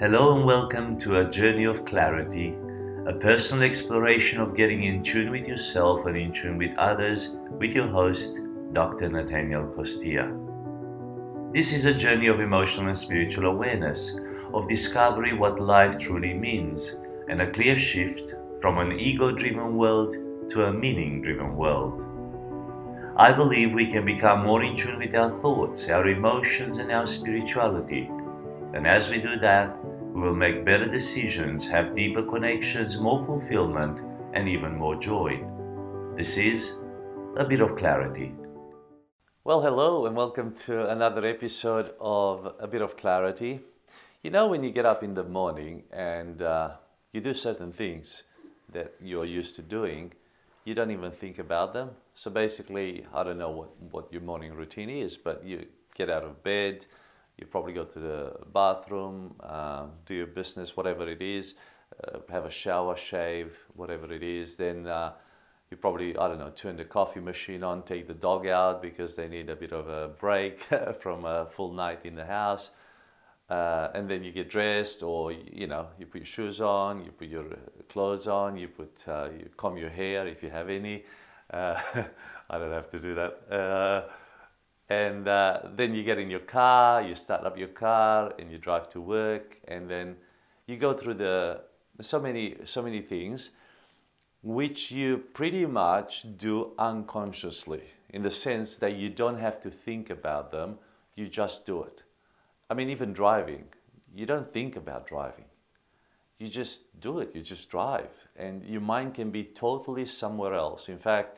Hello 0.00 0.36
and 0.36 0.44
welcome 0.44 0.96
to 0.98 1.18
a 1.18 1.28
journey 1.28 1.64
of 1.64 1.84
clarity, 1.84 2.56
a 3.08 3.12
personal 3.14 3.64
exploration 3.64 4.40
of 4.40 4.54
getting 4.54 4.84
in 4.84 5.02
tune 5.02 5.28
with 5.28 5.48
yourself 5.48 6.06
and 6.06 6.16
in 6.16 6.30
tune 6.30 6.56
with 6.56 6.78
others 6.78 7.30
with 7.58 7.72
your 7.74 7.88
host, 7.88 8.38
Dr. 8.72 9.10
Natanael 9.10 9.74
Costea. 9.74 11.52
This 11.52 11.72
is 11.72 11.84
a 11.84 11.92
journey 11.92 12.28
of 12.28 12.38
emotional 12.38 12.86
and 12.86 12.96
spiritual 12.96 13.46
awareness, 13.46 14.16
of 14.54 14.68
discovery 14.68 15.32
what 15.32 15.58
life 15.58 15.98
truly 15.98 16.32
means, 16.32 16.94
and 17.28 17.42
a 17.42 17.50
clear 17.50 17.76
shift 17.76 18.36
from 18.60 18.78
an 18.78 18.92
ego 19.00 19.32
driven 19.32 19.76
world 19.76 20.14
to 20.50 20.66
a 20.66 20.72
meaning 20.72 21.22
driven 21.22 21.56
world. 21.56 22.04
I 23.16 23.32
believe 23.32 23.72
we 23.72 23.86
can 23.86 24.04
become 24.04 24.44
more 24.44 24.62
in 24.62 24.76
tune 24.76 24.98
with 25.00 25.16
our 25.16 25.40
thoughts, 25.40 25.88
our 25.88 26.06
emotions, 26.06 26.78
and 26.78 26.92
our 26.92 27.04
spirituality. 27.04 28.08
And 28.74 28.86
as 28.86 29.08
we 29.08 29.18
do 29.18 29.36
that, 29.36 29.82
we 30.12 30.20
will 30.20 30.34
make 30.34 30.62
better 30.62 30.86
decisions, 30.86 31.66
have 31.66 31.94
deeper 31.94 32.22
connections, 32.22 32.98
more 32.98 33.18
fulfillment, 33.18 34.02
and 34.34 34.46
even 34.46 34.76
more 34.76 34.94
joy. 34.94 35.42
This 36.16 36.36
is 36.36 36.74
a 37.38 37.46
bit 37.46 37.62
of 37.62 37.76
clarity. 37.76 38.34
Well, 39.42 39.62
hello, 39.62 40.04
and 40.04 40.14
welcome 40.14 40.52
to 40.66 40.90
another 40.90 41.24
episode 41.24 41.94
of 41.98 42.56
A 42.60 42.66
Bit 42.66 42.82
of 42.82 42.98
Clarity. 42.98 43.60
You 44.22 44.30
know, 44.30 44.48
when 44.48 44.62
you 44.62 44.70
get 44.70 44.84
up 44.84 45.02
in 45.02 45.14
the 45.14 45.24
morning 45.24 45.84
and 45.90 46.42
uh, 46.42 46.72
you 47.14 47.22
do 47.22 47.32
certain 47.32 47.72
things 47.72 48.24
that 48.70 48.92
you're 49.00 49.24
used 49.24 49.56
to 49.56 49.62
doing, 49.62 50.12
you 50.66 50.74
don't 50.74 50.90
even 50.90 51.10
think 51.10 51.38
about 51.38 51.72
them. 51.72 51.92
So 52.14 52.30
basically, 52.30 53.06
I 53.14 53.24
don't 53.24 53.38
know 53.38 53.50
what, 53.50 53.70
what 53.90 54.12
your 54.12 54.20
morning 54.20 54.52
routine 54.52 54.90
is, 54.90 55.16
but 55.16 55.42
you 55.42 55.64
get 55.94 56.10
out 56.10 56.22
of 56.22 56.42
bed, 56.42 56.84
you 57.38 57.46
probably 57.46 57.72
go 57.72 57.84
to 57.84 57.98
the 57.98 58.36
bathroom, 58.52 59.34
uh, 59.40 59.86
do 60.06 60.14
your 60.14 60.26
business, 60.26 60.76
whatever 60.76 61.08
it 61.08 61.22
is, 61.22 61.54
uh, 62.04 62.18
have 62.30 62.44
a 62.44 62.50
shower, 62.50 62.96
shave, 62.96 63.56
whatever 63.74 64.12
it 64.12 64.22
is. 64.22 64.56
Then 64.56 64.86
uh, 64.86 65.12
you 65.70 65.76
probably, 65.76 66.16
I 66.16 66.28
don't 66.28 66.38
know, 66.38 66.50
turn 66.50 66.76
the 66.76 66.84
coffee 66.84 67.20
machine 67.20 67.62
on, 67.62 67.82
take 67.82 68.08
the 68.08 68.14
dog 68.14 68.46
out 68.46 68.82
because 68.82 69.14
they 69.14 69.28
need 69.28 69.48
a 69.50 69.56
bit 69.56 69.72
of 69.72 69.88
a 69.88 70.08
break 70.08 70.60
from 71.00 71.24
a 71.24 71.46
full 71.46 71.72
night 71.72 72.00
in 72.04 72.14
the 72.14 72.26
house. 72.26 72.70
Uh, 73.48 73.88
and 73.94 74.10
then 74.10 74.22
you 74.22 74.30
get 74.30 74.50
dressed, 74.50 75.02
or 75.02 75.32
you 75.32 75.66
know, 75.66 75.86
you 75.98 76.04
put 76.04 76.18
your 76.18 76.26
shoes 76.26 76.60
on, 76.60 77.02
you 77.02 77.10
put 77.10 77.28
your 77.28 77.46
clothes 77.88 78.28
on, 78.28 78.58
you 78.58 78.68
put, 78.68 79.02
uh, 79.08 79.28
you 79.38 79.48
comb 79.56 79.78
your 79.78 79.88
hair 79.88 80.26
if 80.26 80.42
you 80.42 80.50
have 80.50 80.68
any. 80.68 81.04
Uh, 81.50 81.80
I 82.50 82.58
don't 82.58 82.72
have 82.72 82.90
to 82.90 82.98
do 82.98 83.14
that 83.14 84.10
and 84.88 85.28
uh, 85.28 85.60
then 85.76 85.94
you 85.94 86.02
get 86.02 86.18
in 86.18 86.30
your 86.30 86.40
car, 86.40 87.02
you 87.02 87.14
start 87.14 87.44
up 87.44 87.58
your 87.58 87.68
car, 87.68 88.32
and 88.38 88.50
you 88.50 88.58
drive 88.58 88.88
to 88.90 89.00
work, 89.00 89.58
and 89.68 89.88
then 89.88 90.16
you 90.66 90.76
go 90.76 90.92
through 90.92 91.14
the 91.14 91.60
so 92.00 92.20
many 92.20 92.56
so 92.64 92.82
many 92.82 93.00
things, 93.00 93.50
which 94.42 94.90
you 94.90 95.18
pretty 95.34 95.66
much 95.66 96.26
do 96.36 96.72
unconsciously, 96.78 97.82
in 98.10 98.22
the 98.22 98.30
sense 98.30 98.76
that 98.76 98.94
you 98.94 99.08
don't 99.08 99.38
have 99.38 99.60
to 99.60 99.70
think 99.70 100.10
about 100.10 100.50
them, 100.50 100.78
you 101.16 101.28
just 101.28 101.66
do 101.66 101.82
it. 101.82 102.02
I 102.70 102.74
mean, 102.74 102.88
even 102.90 103.12
driving, 103.12 103.64
you 104.14 104.26
don't 104.26 104.52
think 104.52 104.76
about 104.76 105.06
driving. 105.06 105.46
You 106.38 106.46
just 106.46 107.00
do 107.00 107.18
it, 107.18 107.34
you 107.34 107.42
just 107.42 107.68
drive, 107.68 108.28
and 108.36 108.64
your 108.64 108.80
mind 108.80 109.14
can 109.14 109.30
be 109.30 109.42
totally 109.42 110.06
somewhere 110.06 110.54
else. 110.54 110.88
In 110.88 110.98
fact, 110.98 111.36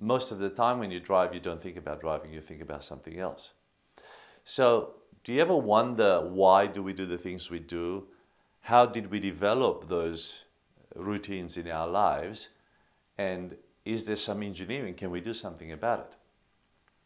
most 0.00 0.32
of 0.32 0.38
the 0.38 0.48
time 0.48 0.78
when 0.78 0.90
you 0.90 1.00
drive, 1.00 1.34
you 1.34 1.40
don't 1.40 1.62
think 1.62 1.76
about 1.76 2.00
driving, 2.00 2.32
you 2.32 2.40
think 2.40 2.62
about 2.62 2.84
something 2.84 3.18
else. 3.18 3.52
So, 4.44 4.94
do 5.24 5.32
you 5.32 5.40
ever 5.40 5.56
wonder 5.56 6.20
why 6.20 6.66
do 6.66 6.82
we 6.82 6.92
do 6.92 7.04
the 7.04 7.18
things 7.18 7.50
we 7.50 7.58
do? 7.58 8.06
How 8.60 8.86
did 8.86 9.10
we 9.10 9.20
develop 9.20 9.88
those 9.88 10.44
routines 10.94 11.56
in 11.56 11.68
our 11.68 11.88
lives? 11.88 12.48
And 13.18 13.56
is 13.84 14.04
there 14.04 14.16
some 14.16 14.42
engineering? 14.42 14.94
Can 14.94 15.10
we 15.10 15.20
do 15.20 15.34
something 15.34 15.72
about 15.72 16.00
it? 16.00 16.12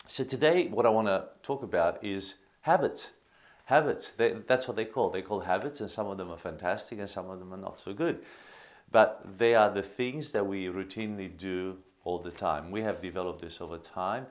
So 0.07 0.25
today, 0.25 0.69
what 0.69 0.85
I 0.85 0.91
want 0.91 1.09
to 1.09 1.29
talk 1.43 1.63
about 1.63 2.05
is 2.05 2.35
habits. 2.61 3.11
Habits. 3.65 4.11
They, 4.11 4.35
that's 4.47 4.69
what 4.69 4.77
they 4.77 4.85
call. 4.85 5.11
They 5.11 5.23
call 5.23 5.41
habits, 5.41 5.81
and 5.81 5.91
some 5.91 6.09
of 6.09 6.19
them 6.19 6.31
are 6.31 6.37
fantastic, 6.37 6.99
and 6.99 7.09
some 7.09 7.31
of 7.31 7.39
them 7.39 7.55
are 7.55 7.59
not 7.59 7.79
so 7.79 7.95
good. 7.95 8.23
But 8.91 9.39
they 9.39 9.55
are 9.55 9.71
the 9.71 9.83
things 9.83 10.33
that 10.33 10.47
we 10.47 10.67
routinely 10.67 11.35
do 11.35 11.79
all 12.05 12.19
the 12.19 12.31
time. 12.31 12.71
We 12.71 12.83
have 12.83 13.01
developed 13.01 13.43
this 13.43 13.61
over 13.61 13.79
time, 13.79 14.27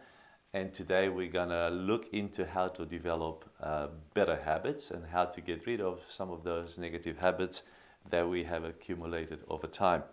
and 0.54 0.74
today 0.74 1.10
we're 1.10 1.32
gonna 1.32 1.70
look 1.70 2.08
into 2.14 2.46
how 2.46 2.68
to 2.70 2.86
develop 2.86 3.50
uh, 3.62 3.88
better 4.14 4.36
habits 4.36 4.92
and 4.92 5.06
how 5.06 5.26
to 5.26 5.42
get 5.42 5.66
rid 5.66 5.82
of 5.82 6.02
some 6.10 6.32
of 6.32 6.44
those 6.44 6.78
negative 6.78 7.18
habits 7.18 7.64
that 8.10 8.28
we 8.28 8.44
have 8.44 8.64
accumulated 8.64 9.40
over 9.48 9.68
time. 9.68 10.04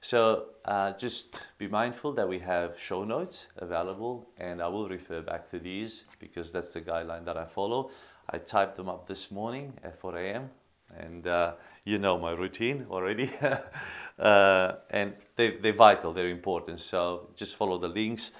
So 0.00 0.46
uh, 0.64 0.92
just 0.92 1.42
be 1.58 1.68
mindful 1.68 2.12
that 2.12 2.28
we 2.28 2.38
have 2.40 2.78
show 2.78 3.04
notes 3.04 3.46
available, 3.56 4.28
and 4.38 4.62
I 4.62 4.68
will 4.68 4.88
refer 4.88 5.20
back 5.20 5.50
to 5.50 5.58
these 5.58 6.04
because 6.18 6.52
that's 6.52 6.72
the 6.72 6.80
guideline 6.80 7.24
that 7.24 7.36
I 7.36 7.44
follow. 7.44 7.90
I 8.30 8.38
typed 8.38 8.76
them 8.76 8.88
up 8.88 9.06
this 9.06 9.30
morning 9.30 9.72
at 9.84 9.98
4 9.98 10.18
a.m. 10.18 10.50
and 10.96 11.26
uh, 11.26 11.54
you 11.84 11.98
know 11.98 12.18
my 12.18 12.32
routine 12.32 12.86
already. 12.90 13.30
uh, 14.18 14.72
and 14.90 15.14
they, 15.36 15.50
they're 15.56 15.72
vital, 15.72 16.12
they're 16.12 16.28
important. 16.28 16.80
So 16.80 17.28
just 17.34 17.56
follow 17.56 17.78
the 17.78 17.88
links 17.88 18.32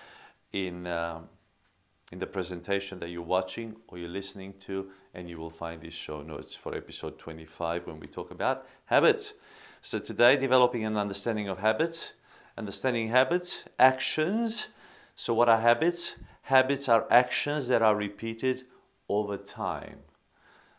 in, 0.53 0.87
um, 0.87 1.29
in 2.11 2.19
the 2.19 2.27
presentation 2.27 2.99
that 3.01 3.11
you're 3.11 3.23
watching 3.23 3.77
or 3.89 3.99
you're 3.99 4.09
listening 4.09 4.55
to, 4.61 4.91
and 5.15 5.29
you 5.29 5.39
will 5.39 5.51
find 5.51 5.81
these 5.81 5.95
show 5.95 6.23
notes 6.23 6.55
for 6.57 6.75
episode 6.75 7.19
25 7.19 7.87
when 7.87 8.01
we 8.01 8.07
talk 8.07 8.31
about 8.31 8.67
habits. 8.87 9.34
So 9.83 9.99
today, 9.99 10.37
developing 10.37 10.84
an 10.84 10.97
understanding 10.97 11.49
of 11.49 11.59
habits, 11.59 12.12
understanding 12.59 13.09
habits, 13.09 13.65
actions. 13.78 14.69
So 15.15 15.34
what 15.34 15.49
are 15.49 15.61
habits? 15.61 16.17
Habits 16.43 16.89
are 16.89 17.07
actions 17.11 17.69
that 17.69 17.83
are 17.83 17.95
repeated 17.95 18.65
over 19.09 19.37
time. 19.37 19.99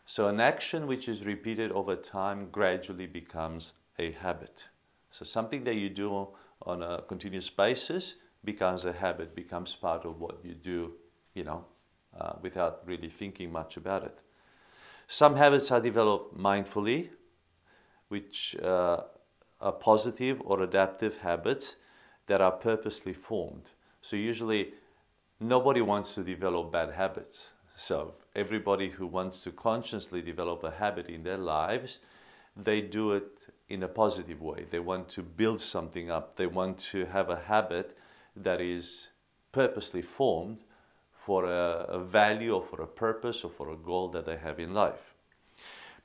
So 0.04 0.28
an 0.28 0.40
action 0.40 0.86
which 0.86 1.08
is 1.08 1.24
repeated 1.24 1.70
over 1.72 1.94
time 1.94 2.48
gradually 2.50 3.06
becomes 3.06 3.72
a 3.98 4.12
habit. 4.12 4.68
So 5.10 5.24
something 5.24 5.64
that 5.64 5.74
you 5.74 5.88
do 5.88 6.28
on 6.62 6.82
a 6.82 7.02
continuous 7.02 7.50
basis 7.50 8.14
becomes 8.44 8.84
a 8.84 8.92
habit, 8.92 9.34
becomes 9.34 9.74
part 9.74 10.04
of 10.04 10.20
what 10.20 10.44
you 10.44 10.54
do, 10.54 10.92
you 11.34 11.44
know, 11.44 11.64
uh, 12.18 12.32
without 12.42 12.82
really 12.86 13.08
thinking 13.08 13.50
much 13.50 13.76
about 13.76 14.04
it. 14.04 14.18
Some 15.06 15.36
habits 15.36 15.70
are 15.70 15.80
developed 15.80 16.36
mindfully, 16.36 17.08
which 18.08 18.56
uh, 18.62 19.02
are 19.60 19.72
positive 19.72 20.40
or 20.44 20.62
adaptive 20.62 21.18
habits 21.18 21.76
that 22.26 22.40
are 22.40 22.52
purposely 22.52 23.14
formed. 23.14 23.70
So 24.02 24.16
usually 24.16 24.74
nobody 25.40 25.80
wants 25.80 26.14
to 26.14 26.22
develop 26.22 26.72
bad 26.72 26.92
habits. 26.92 27.48
So 27.76 28.14
everybody 28.34 28.90
who 28.90 29.06
wants 29.06 29.42
to 29.42 29.50
consciously 29.50 30.22
develop 30.22 30.62
a 30.64 30.70
habit 30.70 31.08
in 31.08 31.22
their 31.22 31.38
lives, 31.38 32.00
they 32.56 32.80
do 32.80 33.12
it 33.12 33.46
in 33.68 33.82
a 33.82 33.88
positive 33.88 34.40
way. 34.40 34.66
They 34.70 34.78
want 34.78 35.08
to 35.10 35.22
build 35.22 35.60
something 35.60 36.10
up. 36.10 36.36
They 36.36 36.46
want 36.46 36.78
to 36.90 37.06
have 37.06 37.28
a 37.28 37.36
habit 37.36 37.96
that 38.34 38.60
is 38.60 39.08
purposely 39.52 40.02
formed 40.02 40.58
for 41.12 41.44
a, 41.44 41.84
a, 41.88 41.98
value 41.98 42.54
or 42.54 42.62
for 42.62 42.80
a 42.80 42.86
purpose 42.86 43.44
or 43.44 43.50
for 43.50 43.70
a 43.70 43.76
goal 43.76 44.08
that 44.08 44.24
they 44.24 44.36
have 44.36 44.58
in 44.58 44.72
life. 44.72 45.14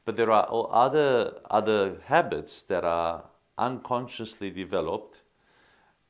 But 0.05 0.17
there 0.17 0.31
are 0.31 0.47
other, 0.71 1.39
other 1.49 1.97
habits 2.05 2.63
that 2.63 2.83
are 2.83 3.23
unconsciously 3.57 4.49
developed. 4.49 5.21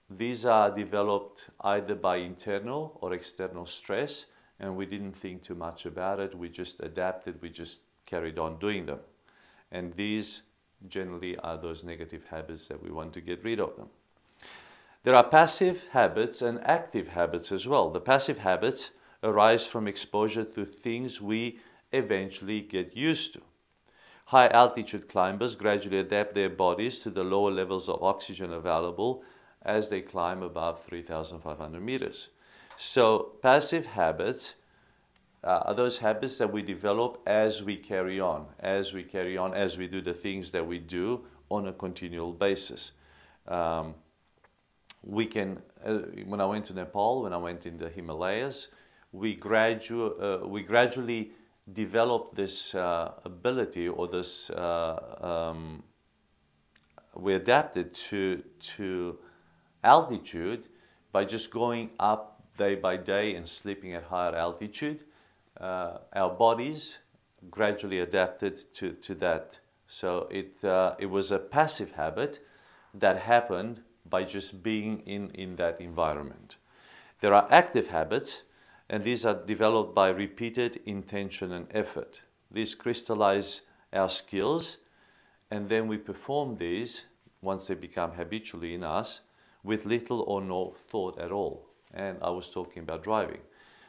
These 0.10 0.46
are 0.46 0.72
developed 0.72 1.50
either 1.62 1.94
by 1.94 2.18
internal 2.18 2.98
or 3.02 3.14
external 3.14 3.68
stress, 3.68 4.26
and 4.60 4.76
we 4.76 4.86
didn't 4.86 5.14
think 5.14 5.44
too 5.44 5.56
much 5.56 5.86
about 5.86 6.20
it. 6.20 6.36
We 6.36 6.50
just 6.50 6.80
adapted, 6.80 7.42
we 7.42 7.50
just 7.50 7.82
carried 8.06 8.40
on 8.40 8.58
doing 8.58 8.86
them. 8.86 9.00
And 9.72 9.94
these 9.96 10.42
generally 10.88 11.38
are 11.38 11.58
those 11.58 11.84
negative 11.84 12.26
habits 12.30 12.68
that 12.68 12.82
we 12.82 12.92
want 12.92 13.14
to 13.14 13.22
get 13.22 13.44
rid 13.44 13.60
of 13.60 13.76
them. 13.76 13.90
There 15.04 15.16
are 15.16 15.24
passive 15.24 15.84
habits 15.92 16.42
and 16.42 16.66
active 16.66 17.10
habits 17.10 17.52
as 17.52 17.68
well. 17.68 17.90
The 17.90 18.00
passive 18.00 18.40
habits 18.40 18.92
arise 19.22 19.68
from 19.68 19.88
exposure 19.88 20.46
to 20.46 20.66
things 20.66 21.22
we 21.22 21.60
eventually 21.92 22.62
get 22.62 22.96
used 22.96 23.34
to. 23.34 23.42
High 24.28 24.48
altitude 24.48 25.10
climbers 25.10 25.56
gradually 25.56 26.00
adapt 26.00 26.34
their 26.34 26.50
bodies 26.50 27.00
to 27.02 27.10
the 27.10 27.24
lower 27.24 27.52
levels 27.52 27.90
of 27.90 28.02
oxygen 28.02 28.54
available 28.54 29.24
as 29.62 29.90
they 29.90 30.02
climb 30.02 30.42
above 30.42 30.84
3,500 30.84 31.82
meters. 31.82 32.30
So, 32.78 33.34
passive 33.42 33.86
habits 33.86 34.56
uh, 35.44 35.64
are 35.66 35.74
those 35.74 35.98
habits 35.98 36.38
that 36.38 36.52
we 36.52 36.62
develop 36.62 37.22
as 37.28 37.64
we 37.64 37.76
carry 37.76 38.20
on, 38.20 38.46
as 38.60 38.94
we 38.94 39.04
carry 39.04 39.38
on, 39.38 39.54
as 39.54 39.78
we 39.78 39.88
do 39.88 40.02
the 40.02 40.14
things 40.14 40.52
that 40.52 40.66
we 40.66 40.80
do 40.80 41.26
on 41.50 41.68
a 41.68 41.74
continual 41.74 42.32
basis. 42.32 42.94
Um, 43.48 43.96
we 45.04 45.26
can, 45.26 45.62
uh, 45.86 46.00
when 46.26 46.40
I 46.40 46.46
went 46.46 46.66
to 46.66 46.74
Nepal, 46.74 47.24
when 47.24 47.34
I 47.34 47.38
went 47.38 47.66
in 47.66 47.78
the 47.78 47.90
Himalayas, 47.90 48.70
we, 49.12 49.36
gradu- 49.36 50.44
uh, 50.44 50.48
we 50.48 50.62
gradually 50.64 51.32
developed 51.72 52.36
this 52.36 52.74
uh, 52.74 53.12
ability 53.26 53.88
or 53.90 54.08
this, 54.08 54.50
uh, 54.50 55.52
um, 55.52 55.84
we 57.16 57.34
adapted 57.36 57.94
to, 57.94 58.44
to 58.60 59.20
altitude 59.84 60.70
by 61.12 61.26
just 61.26 61.52
going 61.52 61.90
up 62.00 62.42
day 62.58 62.76
by 62.76 62.98
day 62.98 63.36
and 63.36 63.48
sleeping 63.48 63.94
at 63.94 64.04
higher 64.04 64.36
altitude. 64.36 65.04
Uh, 65.60 65.98
our 66.14 66.30
bodies 66.32 66.98
gradually 67.50 68.00
adapted 68.00 68.74
to, 68.74 68.94
to 68.94 69.16
that. 69.16 69.60
So 69.88 70.28
it, 70.32 70.64
uh, 70.64 70.96
it 70.98 71.08
was 71.08 71.32
a 71.32 71.40
passive 71.40 71.92
habit 71.94 72.40
that 72.94 73.20
happened 73.20 73.82
by 74.10 74.24
just 74.24 74.64
being 74.64 75.02
in, 75.06 75.30
in 75.32 75.56
that 75.58 75.80
environment. 75.80 76.58
There 77.22 77.34
are 77.34 77.48
active 77.52 77.88
habits, 77.88 78.44
and 78.90 79.04
these 79.04 79.26
are 79.26 79.34
developed 79.34 79.96
by 79.96 80.10
repeated 80.10 80.82
intention 80.86 81.52
and 81.52 81.68
effort. 81.72 82.22
These 82.52 82.76
crystallize 82.76 83.62
our 83.94 84.10
skills, 84.10 84.78
and 85.50 85.70
then 85.70 85.88
we 85.88 85.98
perform 85.98 86.58
these 86.58 87.04
once 87.42 87.68
they 87.68 87.76
become 87.76 88.12
habitually 88.12 88.74
in 88.74 88.84
us 88.84 89.22
with 89.64 89.86
little 89.86 90.22
or 90.22 90.42
no 90.42 90.76
thought 90.90 91.18
at 91.20 91.32
all. 91.32 91.68
And 91.94 92.18
I 92.22 92.30
was 92.30 92.50
talking 92.50 92.84
about 92.84 93.04
driving. 93.04 93.42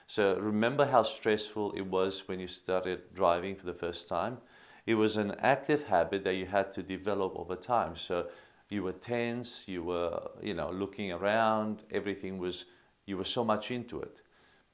So 0.07 0.37
remember 0.39 0.87
how 0.87 1.03
stressful 1.03 1.73
it 1.73 1.87
was 1.87 2.29
when 2.29 2.41
you 2.41 2.47
started 2.47 3.15
driving 3.15 3.57
for 3.57 3.67
the 3.67 3.75
first 3.75 4.09
time? 4.09 4.39
It 4.87 4.95
was 4.95 5.17
an 5.17 5.33
active 5.41 5.85
habit 5.85 6.25
that 6.25 6.35
you 6.35 6.47
had 6.47 6.73
to 6.75 6.83
develop 6.83 7.35
over 7.37 7.57
time. 7.57 7.97
So 7.97 8.27
you 8.69 8.83
were 8.83 8.93
tense, 8.93 9.67
you 9.67 9.83
were, 9.83 10.21
you 10.43 10.55
know, 10.55 10.71
looking 10.71 11.11
around, 11.13 11.83
everything 11.91 12.39
was, 12.39 12.67
you 13.07 13.17
were 13.17 13.25
so 13.25 13.45
much 13.45 13.71
into 13.71 14.01
it. 14.01 14.21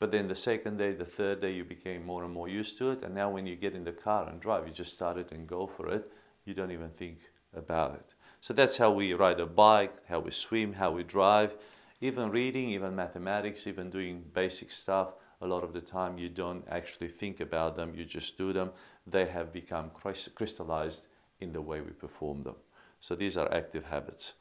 But 0.00 0.11
then 0.11 0.29
the 0.29 0.35
second 0.35 0.79
day, 0.79 0.93
the 0.93 1.05
third 1.05 1.41
day, 1.41 1.53
you 1.53 1.65
became 1.65 2.06
more 2.06 2.25
and 2.25 2.33
more 2.33 2.49
used 2.49 2.79
to 2.79 2.91
it. 2.91 3.03
And 3.05 3.15
now 3.15 3.31
when 3.31 3.47
you 3.47 3.55
get 3.55 3.75
in 3.75 3.85
the 3.85 3.93
car 3.93 4.29
and 4.29 4.41
drive, 4.41 4.67
you 4.67 4.73
just 4.73 4.93
start 4.93 5.19
it 5.19 5.31
and 5.31 5.47
go 5.47 5.67
for 5.67 5.88
it. 5.88 6.11
You 6.47 6.55
don't 6.55 6.71
even 6.71 6.91
think 6.91 7.19
about 7.55 7.94
it. 7.94 8.15
So 8.41 8.55
that's 8.55 8.79
how 8.79 8.91
we 8.91 9.12
ride 9.12 9.41
a 9.41 9.47
bike, 9.47 9.94
how 10.09 10.21
we 10.21 10.31
swim, 10.31 10.73
how 10.73 10.91
we 10.91 11.03
drive. 11.03 11.55
Even 12.00 12.31
reading, 12.31 12.71
even 12.71 12.97
mathematics, 12.97 13.67
even 13.67 13.91
doing 13.91 14.25
basic 14.33 14.71
stuff, 14.71 15.09
a 15.41 15.47
lot 15.47 15.65
of 15.65 15.73
the 15.73 15.81
time 15.81 16.19
you 16.19 16.29
don't 16.29 16.65
actually 16.69 17.09
think 17.09 17.41
about 17.41 17.77
them, 17.77 17.95
you 17.95 18.05
just 18.05 18.37
do 18.37 18.53
them. 18.53 18.71
They 19.07 19.27
have 19.27 19.53
become 19.53 19.91
crystallized 20.35 21.07
in 21.41 21.53
the 21.53 21.63
way 21.63 21.81
we 21.81 21.93
perform 21.93 22.43
them. 22.43 22.57
So 23.01 23.15
these 23.15 23.37
are 23.37 23.53
active 23.53 23.87
habits. 23.87 24.35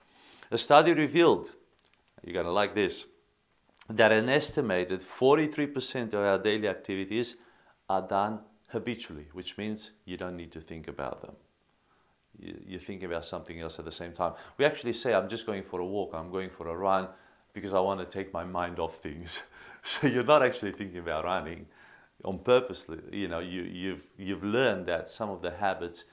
A 0.52 0.58
study 0.58 0.94
revealed, 0.94 1.52
you're 2.24 2.34
going 2.34 2.46
to 2.46 2.52
like 2.52 2.76
this, 2.76 3.06
that 3.90 4.12
an 4.12 4.30
estimated 4.30 5.00
43% 5.00 6.14
of 6.14 6.16
our 6.16 6.38
daily 6.38 6.68
activities 6.68 7.36
are 7.90 8.02
done 8.02 8.42
habitually, 8.68 9.28
which 9.34 9.58
means 9.58 9.92
you 10.06 10.18
don't 10.18 10.36
need 10.36 10.52
to 10.52 10.62
think 10.62 10.88
about 10.88 11.22
them. 11.22 11.36
You, 12.38 12.60
you 12.66 12.80
think 12.80 13.04
about 13.04 13.26
something 13.26 13.60
else 13.60 13.80
at 13.80 13.86
the 13.86 13.92
same 13.92 14.12
time. 14.12 14.34
We 14.58 14.66
actually 14.66 14.94
say, 14.94 15.14
I'm 15.14 15.30
just 15.30 15.46
going 15.46 15.64
for 15.64 15.80
a 15.80 15.86
walk, 15.86 16.12
I'm 16.14 16.32
going 16.32 16.50
for 16.50 16.68
a 16.68 16.76
run 16.76 17.08
because 17.54 17.74
I 17.74 17.80
want 17.80 18.00
to 18.00 18.06
take 18.06 18.32
my 18.34 18.44
mind 18.44 18.80
off 18.80 18.98
things. 18.98 19.42
so 19.84 20.08
you're 20.08 20.24
not 20.24 20.44
actually 20.44 20.72
thinking 20.72 21.00
about 21.00 21.24
running 21.24 21.66
on 22.26 22.40
purposely. 22.40 23.00
You 23.12 23.28
know, 23.28 23.40
you, 23.40 23.62
you've, 23.64 24.04
you've 24.18 24.44
learned 24.44 24.86
that 24.88 25.10
some 25.10 25.30
of 25.30 25.42
the 25.42 25.52
habits 25.52 26.06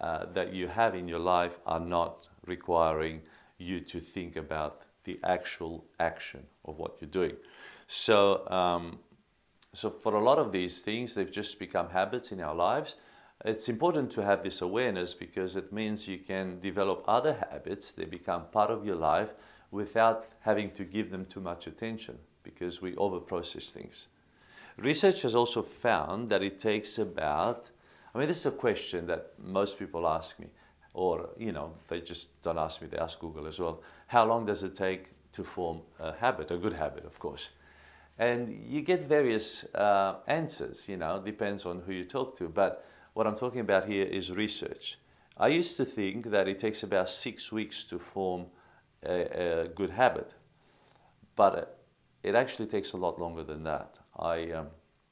uh, 0.00 0.26
that 0.32 0.52
you 0.54 0.68
have 0.68 0.94
in 0.94 1.08
your 1.08 1.18
life 1.18 1.58
are 1.66 1.80
not 1.80 2.28
requiring 2.46 3.20
you 3.58 3.80
to 3.80 4.00
think 4.00 4.36
about 4.36 4.82
the 5.04 5.20
actual 5.24 5.84
action 5.98 6.46
of 6.64 6.78
what 6.78 6.96
you're 7.00 7.10
doing. 7.10 7.36
So, 7.86 8.48
um, 8.48 8.98
so 9.74 9.90
for 9.90 10.14
a 10.14 10.22
lot 10.22 10.38
of 10.38 10.52
these 10.52 10.80
things, 10.80 11.14
they've 11.14 11.30
just 11.30 11.58
become 11.58 11.90
habits 11.90 12.32
in 12.32 12.40
our 12.40 12.54
lives. 12.54 12.96
It's 13.44 13.68
important 13.68 14.10
to 14.12 14.22
have 14.24 14.42
this 14.42 14.60
awareness 14.60 15.14
because 15.14 15.56
it 15.56 15.72
means 15.72 16.08
you 16.08 16.18
can 16.18 16.60
develop 16.60 17.04
other 17.06 17.46
habits. 17.50 17.90
They 17.90 18.04
become 18.04 18.44
part 18.52 18.70
of 18.70 18.84
your 18.84 18.96
life 18.96 19.30
without 19.70 20.26
having 20.40 20.70
to 20.72 20.84
give 20.84 21.10
them 21.10 21.24
too 21.26 21.40
much 21.40 21.66
attention 21.66 22.18
because 22.52 22.82
we 22.82 22.92
overprocess 22.92 23.70
things. 23.70 24.08
Research 24.76 25.22
has 25.22 25.34
also 25.34 25.62
found 25.62 26.30
that 26.30 26.42
it 26.42 26.58
takes 26.58 26.98
about, 26.98 27.70
I 28.14 28.18
mean, 28.18 28.28
this 28.28 28.38
is 28.38 28.46
a 28.46 28.50
question 28.50 29.06
that 29.06 29.32
most 29.38 29.78
people 29.78 30.06
ask 30.06 30.38
me, 30.38 30.46
or, 30.94 31.30
you 31.38 31.52
know, 31.52 31.72
they 31.88 32.00
just 32.00 32.42
don't 32.42 32.58
ask 32.58 32.80
me, 32.82 32.88
they 32.88 32.98
ask 32.98 33.18
Google 33.18 33.46
as 33.46 33.58
well. 33.58 33.82
How 34.06 34.24
long 34.24 34.46
does 34.46 34.62
it 34.62 34.74
take 34.74 35.10
to 35.32 35.44
form 35.44 35.82
a 35.98 36.12
habit, 36.12 36.50
a 36.50 36.56
good 36.56 36.72
habit, 36.72 37.04
of 37.04 37.18
course? 37.18 37.50
And 38.18 38.64
you 38.68 38.82
get 38.82 39.04
various 39.04 39.64
uh, 39.74 40.16
answers, 40.26 40.88
you 40.88 40.96
know, 40.96 41.22
depends 41.24 41.64
on 41.64 41.80
who 41.86 41.92
you 41.92 42.04
talk 42.04 42.36
to. 42.38 42.48
But 42.48 42.84
what 43.14 43.26
I'm 43.26 43.36
talking 43.36 43.60
about 43.60 43.86
here 43.86 44.04
is 44.04 44.30
research. 44.32 44.98
I 45.36 45.48
used 45.48 45.76
to 45.78 45.84
think 45.84 46.30
that 46.30 46.48
it 46.48 46.58
takes 46.58 46.82
about 46.82 47.08
six 47.08 47.50
weeks 47.50 47.84
to 47.84 47.98
form 47.98 48.46
a, 49.02 49.64
a 49.64 49.68
good 49.68 49.90
habit. 49.90 50.34
But 51.34 51.79
it 52.22 52.34
actually 52.34 52.66
takes 52.66 52.92
a 52.92 52.96
lot 52.96 53.18
longer 53.18 53.42
than 53.44 53.62
that. 53.64 53.98
I, 54.18 54.50
um, 54.52 54.66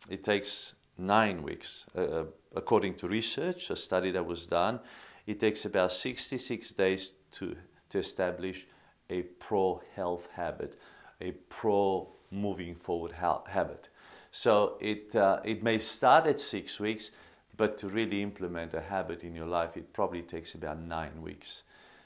it 0.08 0.22
takes 0.22 0.74
nine 0.96 1.42
weeks. 1.42 1.86
Uh, 1.96 2.00
uh, 2.00 2.24
according 2.54 2.94
to 2.96 3.08
research, 3.08 3.70
a 3.70 3.76
study 3.76 4.10
that 4.10 4.26
was 4.26 4.46
done, 4.46 4.80
it 5.26 5.40
takes 5.40 5.64
about 5.64 5.92
66 5.92 6.70
days 6.72 7.12
to, 7.32 7.56
to 7.90 7.98
establish 7.98 8.66
a 9.10 9.22
pro 9.22 9.82
health 9.94 10.28
habit, 10.34 10.78
a 11.20 11.32
pro 11.48 12.08
moving 12.30 12.74
forward 12.74 13.12
ha 13.12 13.42
habit. 13.46 13.88
So 14.30 14.76
it, 14.80 15.14
uh, 15.16 15.40
it 15.44 15.62
may 15.62 15.78
start 15.78 16.26
at 16.26 16.38
six 16.38 16.78
weeks, 16.78 17.10
but 17.56 17.78
to 17.78 17.88
really 17.88 18.22
implement 18.22 18.74
a 18.74 18.80
habit 18.80 19.24
in 19.24 19.34
your 19.34 19.46
life, 19.46 19.76
it 19.76 19.92
probably 19.92 20.22
takes 20.22 20.54
about 20.54 20.78
nine 20.78 21.22
weeks. 21.22 21.62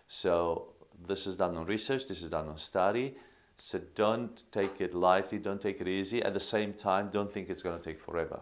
So 0.09 0.69
this 1.07 1.27
is 1.27 1.37
done 1.37 1.57
on 1.57 1.67
research, 1.67 2.07
this 2.07 2.23
is 2.23 2.31
done 2.31 2.49
on 2.49 2.59
study. 2.59 3.17
So 3.64 3.79
don't 3.94 4.43
take 4.50 4.81
it 4.81 4.93
lightly, 4.93 5.38
don't 5.38 5.61
take 5.61 5.81
it 5.81 5.87
easy. 5.87 6.20
At 6.20 6.35
the 6.35 6.41
same 6.41 6.73
time, 6.73 7.11
don't 7.12 7.32
think 7.32 7.49
it's 7.49 7.62
going 7.62 7.79
to 7.79 7.82
take 7.82 8.00
forever. 8.00 8.41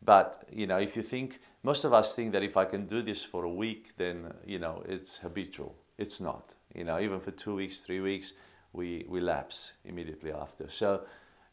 But, 0.00 0.48
you 0.50 0.66
know, 0.66 0.78
if 0.78 0.96
you 0.96 1.02
think, 1.02 1.40
most 1.62 1.84
of 1.84 1.92
us 1.92 2.16
think 2.16 2.32
that 2.32 2.42
if 2.42 2.56
I 2.56 2.64
can 2.64 2.86
do 2.86 3.02
this 3.02 3.22
for 3.22 3.44
a 3.44 3.50
week, 3.50 3.98
then, 3.98 4.32
you 4.46 4.58
know, 4.58 4.82
it's 4.88 5.18
habitual. 5.18 5.76
It's 5.98 6.18
not. 6.18 6.54
You 6.74 6.84
know, 6.84 6.98
even 6.98 7.20
for 7.20 7.30
two 7.30 7.56
weeks, 7.56 7.80
three 7.80 8.00
weeks, 8.00 8.32
we, 8.72 9.04
we 9.06 9.20
lapse 9.20 9.74
immediately 9.84 10.32
after. 10.32 10.70
So, 10.70 11.02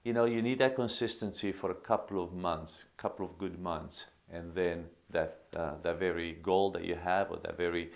you 0.05 0.13
know, 0.13 0.23
you 0.23 0.41
need 0.41 0.59
that 0.59 0.77
consistency 0.77 1.51
for 1.51 1.71
a 1.71 1.75
couple 1.75 2.23
of 2.23 2.31
months, 2.31 2.85
couple 2.95 3.25
of 3.25 3.37
good 3.37 3.59
months, 3.59 4.05
and 4.31 4.55
then 4.55 4.85
that, 5.09 5.41
uh, 5.53 5.73
that 5.81 5.99
very 5.99 6.37
goal 6.41 6.71
that 6.71 6.85
you 6.85 6.95
have 6.95 7.29
or 7.29 7.39
that 7.43 7.57
very 7.57 7.91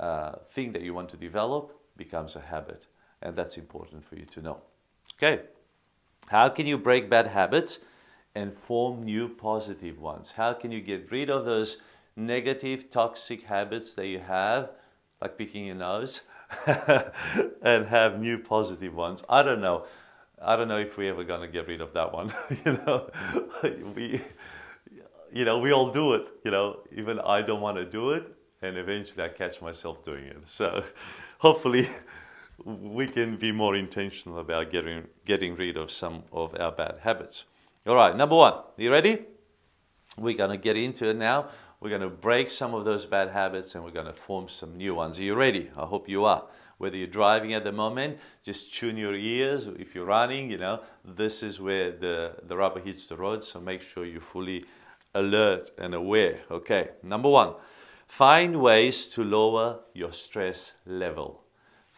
uh, 0.00 0.32
thing 0.50 0.72
that 0.72 0.82
you 0.82 0.92
want 0.92 1.08
to 1.10 1.16
develop 1.16 1.72
becomes 1.96 2.34
a 2.34 2.40
habit. 2.40 2.88
And 3.22 3.36
that's 3.36 3.56
important 3.56 4.04
for 4.04 4.16
you 4.16 4.24
to 4.26 4.40
know. 4.40 4.60
Okay, 5.16 5.42
how 6.28 6.48
can 6.48 6.66
you 6.66 6.78
break 6.78 7.10
bad 7.10 7.26
habits 7.26 7.80
and 8.34 8.52
form 8.54 9.02
new 9.02 9.28
positive 9.28 10.00
ones? 10.00 10.32
How 10.32 10.52
can 10.52 10.70
you 10.70 10.80
get 10.80 11.10
rid 11.10 11.28
of 11.28 11.44
those 11.44 11.78
negative, 12.16 12.88
toxic 12.88 13.42
habits 13.42 13.94
that 13.94 14.06
you 14.06 14.20
have, 14.20 14.70
like 15.20 15.36
picking 15.36 15.66
your 15.66 15.74
nose, 15.74 16.22
and 17.62 17.86
have 17.86 18.20
new 18.20 18.38
positive 18.38 18.94
ones? 18.94 19.24
I 19.28 19.42
don't 19.42 19.60
know. 19.60 19.86
I 20.40 20.56
don't 20.56 20.68
know 20.68 20.78
if 20.78 20.96
we're 20.96 21.10
ever 21.10 21.24
gonna 21.24 21.48
get 21.48 21.66
rid 21.66 21.80
of 21.80 21.92
that 21.94 22.12
one. 22.12 22.32
you 22.64 22.72
know, 22.72 23.10
we, 23.94 24.22
you 25.32 25.44
know, 25.44 25.58
we 25.58 25.72
all 25.72 25.90
do 25.90 26.14
it. 26.14 26.28
You 26.44 26.52
know, 26.52 26.80
even 26.96 27.18
I 27.20 27.42
don't 27.42 27.60
want 27.60 27.76
to 27.76 27.84
do 27.84 28.10
it, 28.12 28.24
and 28.62 28.78
eventually 28.78 29.24
I 29.24 29.28
catch 29.28 29.60
myself 29.60 30.02
doing 30.02 30.24
it. 30.24 30.48
So 30.48 30.84
hopefully 31.38 31.88
we 32.64 33.06
can 33.06 33.36
be 33.36 33.52
more 33.52 33.76
intentional 33.76 34.38
about 34.38 34.70
getting, 34.70 35.06
getting 35.24 35.56
rid 35.56 35.76
of 35.76 35.90
some 35.90 36.24
of 36.32 36.54
our 36.58 36.72
bad 36.72 36.98
habits. 37.02 37.44
All 37.86 37.94
right, 37.94 38.16
number 38.16 38.36
one, 38.36 38.54
you 38.76 38.90
ready? 38.90 39.24
We're 40.18 40.36
going 40.36 40.50
to 40.50 40.56
get 40.56 40.76
into 40.76 41.08
it 41.08 41.16
now. 41.16 41.50
We're 41.80 41.90
going 41.90 42.02
to 42.02 42.08
break 42.08 42.50
some 42.50 42.74
of 42.74 42.84
those 42.84 43.06
bad 43.06 43.30
habits 43.30 43.74
and 43.74 43.84
we're 43.84 43.90
going 43.90 44.06
to 44.06 44.12
form 44.12 44.48
some 44.48 44.76
new 44.76 44.94
ones. 44.94 45.18
Are 45.18 45.22
you 45.22 45.34
ready? 45.34 45.70
I 45.76 45.86
hope 45.86 46.08
you 46.08 46.24
are. 46.24 46.44
Whether 46.78 46.96
you're 46.96 47.06
driving 47.06 47.54
at 47.54 47.64
the 47.64 47.72
moment, 47.72 48.18
just 48.42 48.74
tune 48.74 48.96
your 48.96 49.14
ears. 49.14 49.66
If 49.66 49.94
you're 49.94 50.06
running, 50.06 50.50
you 50.50 50.58
know, 50.58 50.80
this 51.04 51.42
is 51.42 51.60
where 51.60 51.92
the, 51.92 52.34
the 52.42 52.56
rubber 52.56 52.80
hits 52.80 53.06
the 53.06 53.16
road. 53.16 53.44
So 53.44 53.60
make 53.60 53.82
sure 53.82 54.04
you're 54.04 54.20
fully 54.20 54.64
alert 55.14 55.70
and 55.78 55.94
aware. 55.94 56.40
Okay, 56.50 56.90
number 57.02 57.28
one, 57.28 57.54
Find 58.10 58.60
ways 58.60 59.06
to 59.10 59.22
lower 59.22 59.78
your 59.94 60.12
stress 60.12 60.72
level. 60.84 61.44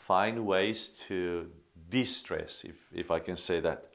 Find 0.06 0.44
ways 0.44 0.88
to 1.06 1.48
de-stress, 1.88 2.64
if, 2.64 2.74
if 2.92 3.10
I 3.12 3.20
can 3.20 3.36
say 3.36 3.60
that. 3.60 3.86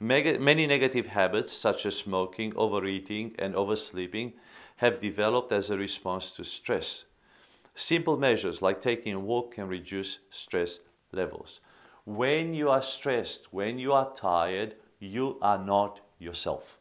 Many 0.00 0.66
negative 0.66 1.08
habits, 1.08 1.52
such 1.52 1.84
as 1.84 1.98
smoking, 1.98 2.54
overeating, 2.56 3.34
and 3.38 3.54
oversleeping, 3.54 4.32
have 4.76 5.00
developed 5.00 5.52
as 5.52 5.70
a 5.70 5.76
response 5.76 6.32
to 6.32 6.44
stress. 6.44 7.04
Simple 7.74 8.16
measures 8.16 8.62
like 8.62 8.80
taking 8.80 9.12
a 9.12 9.20
walk 9.20 9.54
can 9.54 9.68
reduce 9.68 10.20
stress 10.30 10.80
levels. 11.12 11.60
When 12.06 12.54
you 12.54 12.70
are 12.70 12.82
stressed, 12.82 13.52
when 13.52 13.78
you 13.78 13.92
are 13.92 14.14
tired, 14.14 14.76
you 14.98 15.36
are 15.42 15.58
not 15.58 16.00
yourself. 16.18 16.78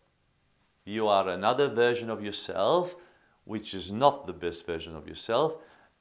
You 0.85 1.07
are 1.07 1.27
another 1.27 1.67
version 1.67 2.09
of 2.09 2.23
yourself, 2.23 2.95
which 3.43 3.73
is 3.73 3.91
not 3.91 4.25
the 4.25 4.33
best 4.33 4.65
version 4.65 4.95
of 4.95 5.05
yourself. 5.05 5.55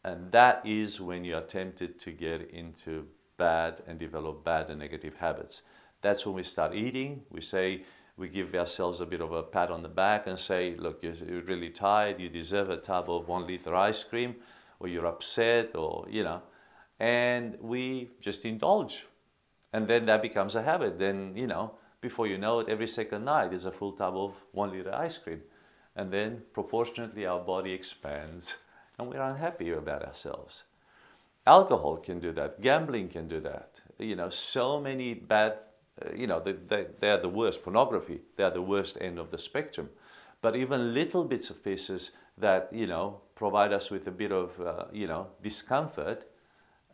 And 0.04 0.30
that 0.32 0.62
is 0.64 1.00
when 1.00 1.24
you 1.24 1.36
are 1.36 1.42
tempted 1.42 1.98
to 2.00 2.12
get 2.12 2.50
into 2.50 3.06
bad 3.36 3.82
and 3.86 3.98
develop 3.98 4.44
bad 4.44 4.70
and 4.70 4.78
negative 4.78 5.16
habits. 5.16 5.62
That's 6.02 6.24
when 6.24 6.34
we 6.34 6.42
start 6.42 6.74
eating. 6.74 7.22
We 7.30 7.40
say, 7.40 7.84
we 8.16 8.28
give 8.28 8.54
ourselves 8.54 9.00
a 9.00 9.06
bit 9.06 9.20
of 9.20 9.32
a 9.32 9.42
pat 9.42 9.70
on 9.70 9.82
the 9.82 9.88
back 9.88 10.26
and 10.26 10.38
say, 10.38 10.74
look, 10.76 11.02
you're 11.02 11.42
really 11.42 11.70
tired, 11.70 12.20
you 12.20 12.28
deserve 12.28 12.68
a 12.68 12.76
tub 12.76 13.08
of 13.08 13.28
one 13.28 13.46
liter 13.46 13.74
ice 13.74 14.02
cream, 14.02 14.36
or 14.80 14.88
you're 14.88 15.06
upset, 15.06 15.76
or, 15.76 16.06
you 16.10 16.24
know, 16.24 16.42
and 16.98 17.56
we 17.60 18.10
just 18.20 18.44
indulge. 18.44 19.06
And 19.72 19.86
then 19.86 20.06
that 20.06 20.22
becomes 20.22 20.56
a 20.56 20.62
habit. 20.62 20.98
Then, 20.98 21.32
you 21.36 21.46
know, 21.46 21.74
before 22.00 22.26
you 22.26 22.38
know 22.38 22.60
it, 22.60 22.68
every 22.68 22.88
second 22.88 23.24
night 23.24 23.52
is 23.52 23.64
a 23.64 23.70
full 23.70 23.92
tub 23.92 24.16
of 24.16 24.34
one 24.52 24.72
liter 24.72 24.94
ice 24.94 25.18
cream. 25.18 25.42
And 25.94 26.12
then 26.12 26.42
proportionately 26.52 27.26
our 27.26 27.40
body 27.40 27.72
expands 27.72 28.56
and 28.98 29.08
we're 29.08 29.22
unhappy 29.22 29.70
about 29.70 30.04
ourselves. 30.04 30.64
Alcohol 31.46 31.96
can 31.96 32.18
do 32.18 32.32
that. 32.32 32.60
Gambling 32.60 33.08
can 33.08 33.28
do 33.28 33.40
that. 33.40 33.80
You 33.98 34.16
know, 34.16 34.28
so 34.28 34.80
many 34.80 35.14
bad, 35.14 35.54
uh, 36.04 36.14
you 36.14 36.26
know, 36.26 36.40
they, 36.40 36.52
they, 36.52 36.86
they 37.00 37.10
are 37.10 37.20
the 37.20 37.28
worst. 37.28 37.62
Pornography, 37.62 38.20
they 38.36 38.44
are 38.44 38.50
the 38.50 38.62
worst 38.62 38.98
end 39.00 39.18
of 39.18 39.30
the 39.30 39.38
spectrum. 39.38 39.88
But 40.42 40.56
even 40.56 40.94
little 40.94 41.24
bits 41.24 41.50
of 41.50 41.64
pieces 41.64 42.10
that, 42.36 42.68
you 42.72 42.86
know, 42.86 43.20
provide 43.34 43.72
us 43.72 43.90
with 43.90 44.06
a 44.06 44.10
bit 44.10 44.30
of, 44.30 44.60
uh, 44.60 44.84
you 44.92 45.06
know, 45.06 45.28
discomfort 45.42 46.26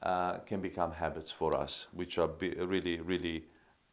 uh, 0.02 0.38
can 0.46 0.60
become 0.60 0.92
habits 0.92 1.32
for 1.32 1.56
us, 1.56 1.86
which 1.92 2.18
are 2.18 2.28
really, 2.40 3.00
really 3.00 3.44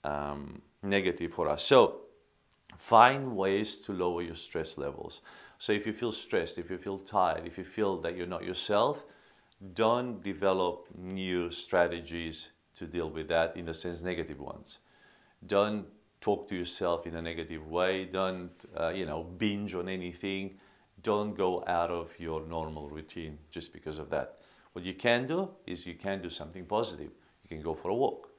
um, 0.04 0.62
negative 0.84 1.34
for 1.34 1.50
us. 1.50 1.64
So 1.64 2.02
find 2.78 3.36
ways 3.36 3.76
to 3.78 3.94
lower 3.94 4.22
your 4.22 4.36
stress 4.36 4.78
levels. 4.78 5.22
So 5.62 5.74
if 5.74 5.86
you 5.86 5.94
feel 5.94 6.12
stressed, 6.12 6.58
if 6.58 6.72
you 6.72 6.80
feel 6.80 6.98
tired, 6.98 7.46
if 7.46 7.56
you 7.56 7.64
feel 7.64 8.02
that 8.02 8.18
you're 8.18 8.26
not 8.26 8.44
yourself, 8.44 9.06
don't 9.76 10.24
develop 10.24 10.88
new 10.98 11.52
strategies 11.52 12.50
to 12.78 12.88
deal 12.88 13.12
with 13.12 13.28
that, 13.28 13.56
in 13.56 13.70
a 13.70 13.74
sense, 13.76 14.02
negative 14.02 14.40
ones. 14.40 14.80
Don't 15.46 15.86
talk 16.20 16.50
to 16.50 16.56
yourself 16.56 17.06
in 17.06 17.16
a 17.16 17.22
negative 17.22 17.68
way. 17.68 18.06
Don't, 18.06 18.50
uh, 18.76 18.90
you 18.90 19.06
know, 19.06 19.22
binge 19.22 19.76
on 19.76 19.88
anything. 19.88 20.58
Don't 21.04 21.38
go 21.38 21.64
out 21.68 21.92
of 21.92 22.10
your 22.20 22.42
normal 22.48 22.90
routine 22.90 23.38
just 23.52 23.72
because 23.72 24.00
of 24.00 24.10
that. 24.10 24.40
What 24.74 24.84
you 24.84 24.96
can 24.96 25.28
do 25.28 25.48
is 25.68 25.86
you 25.86 25.94
can 25.94 26.24
do 26.24 26.32
something 26.32 26.66
positive. 26.66 27.12
You 27.44 27.50
can 27.50 27.62
go 27.62 27.76
for 27.76 27.90
a 27.90 27.96
walk. 27.96 28.30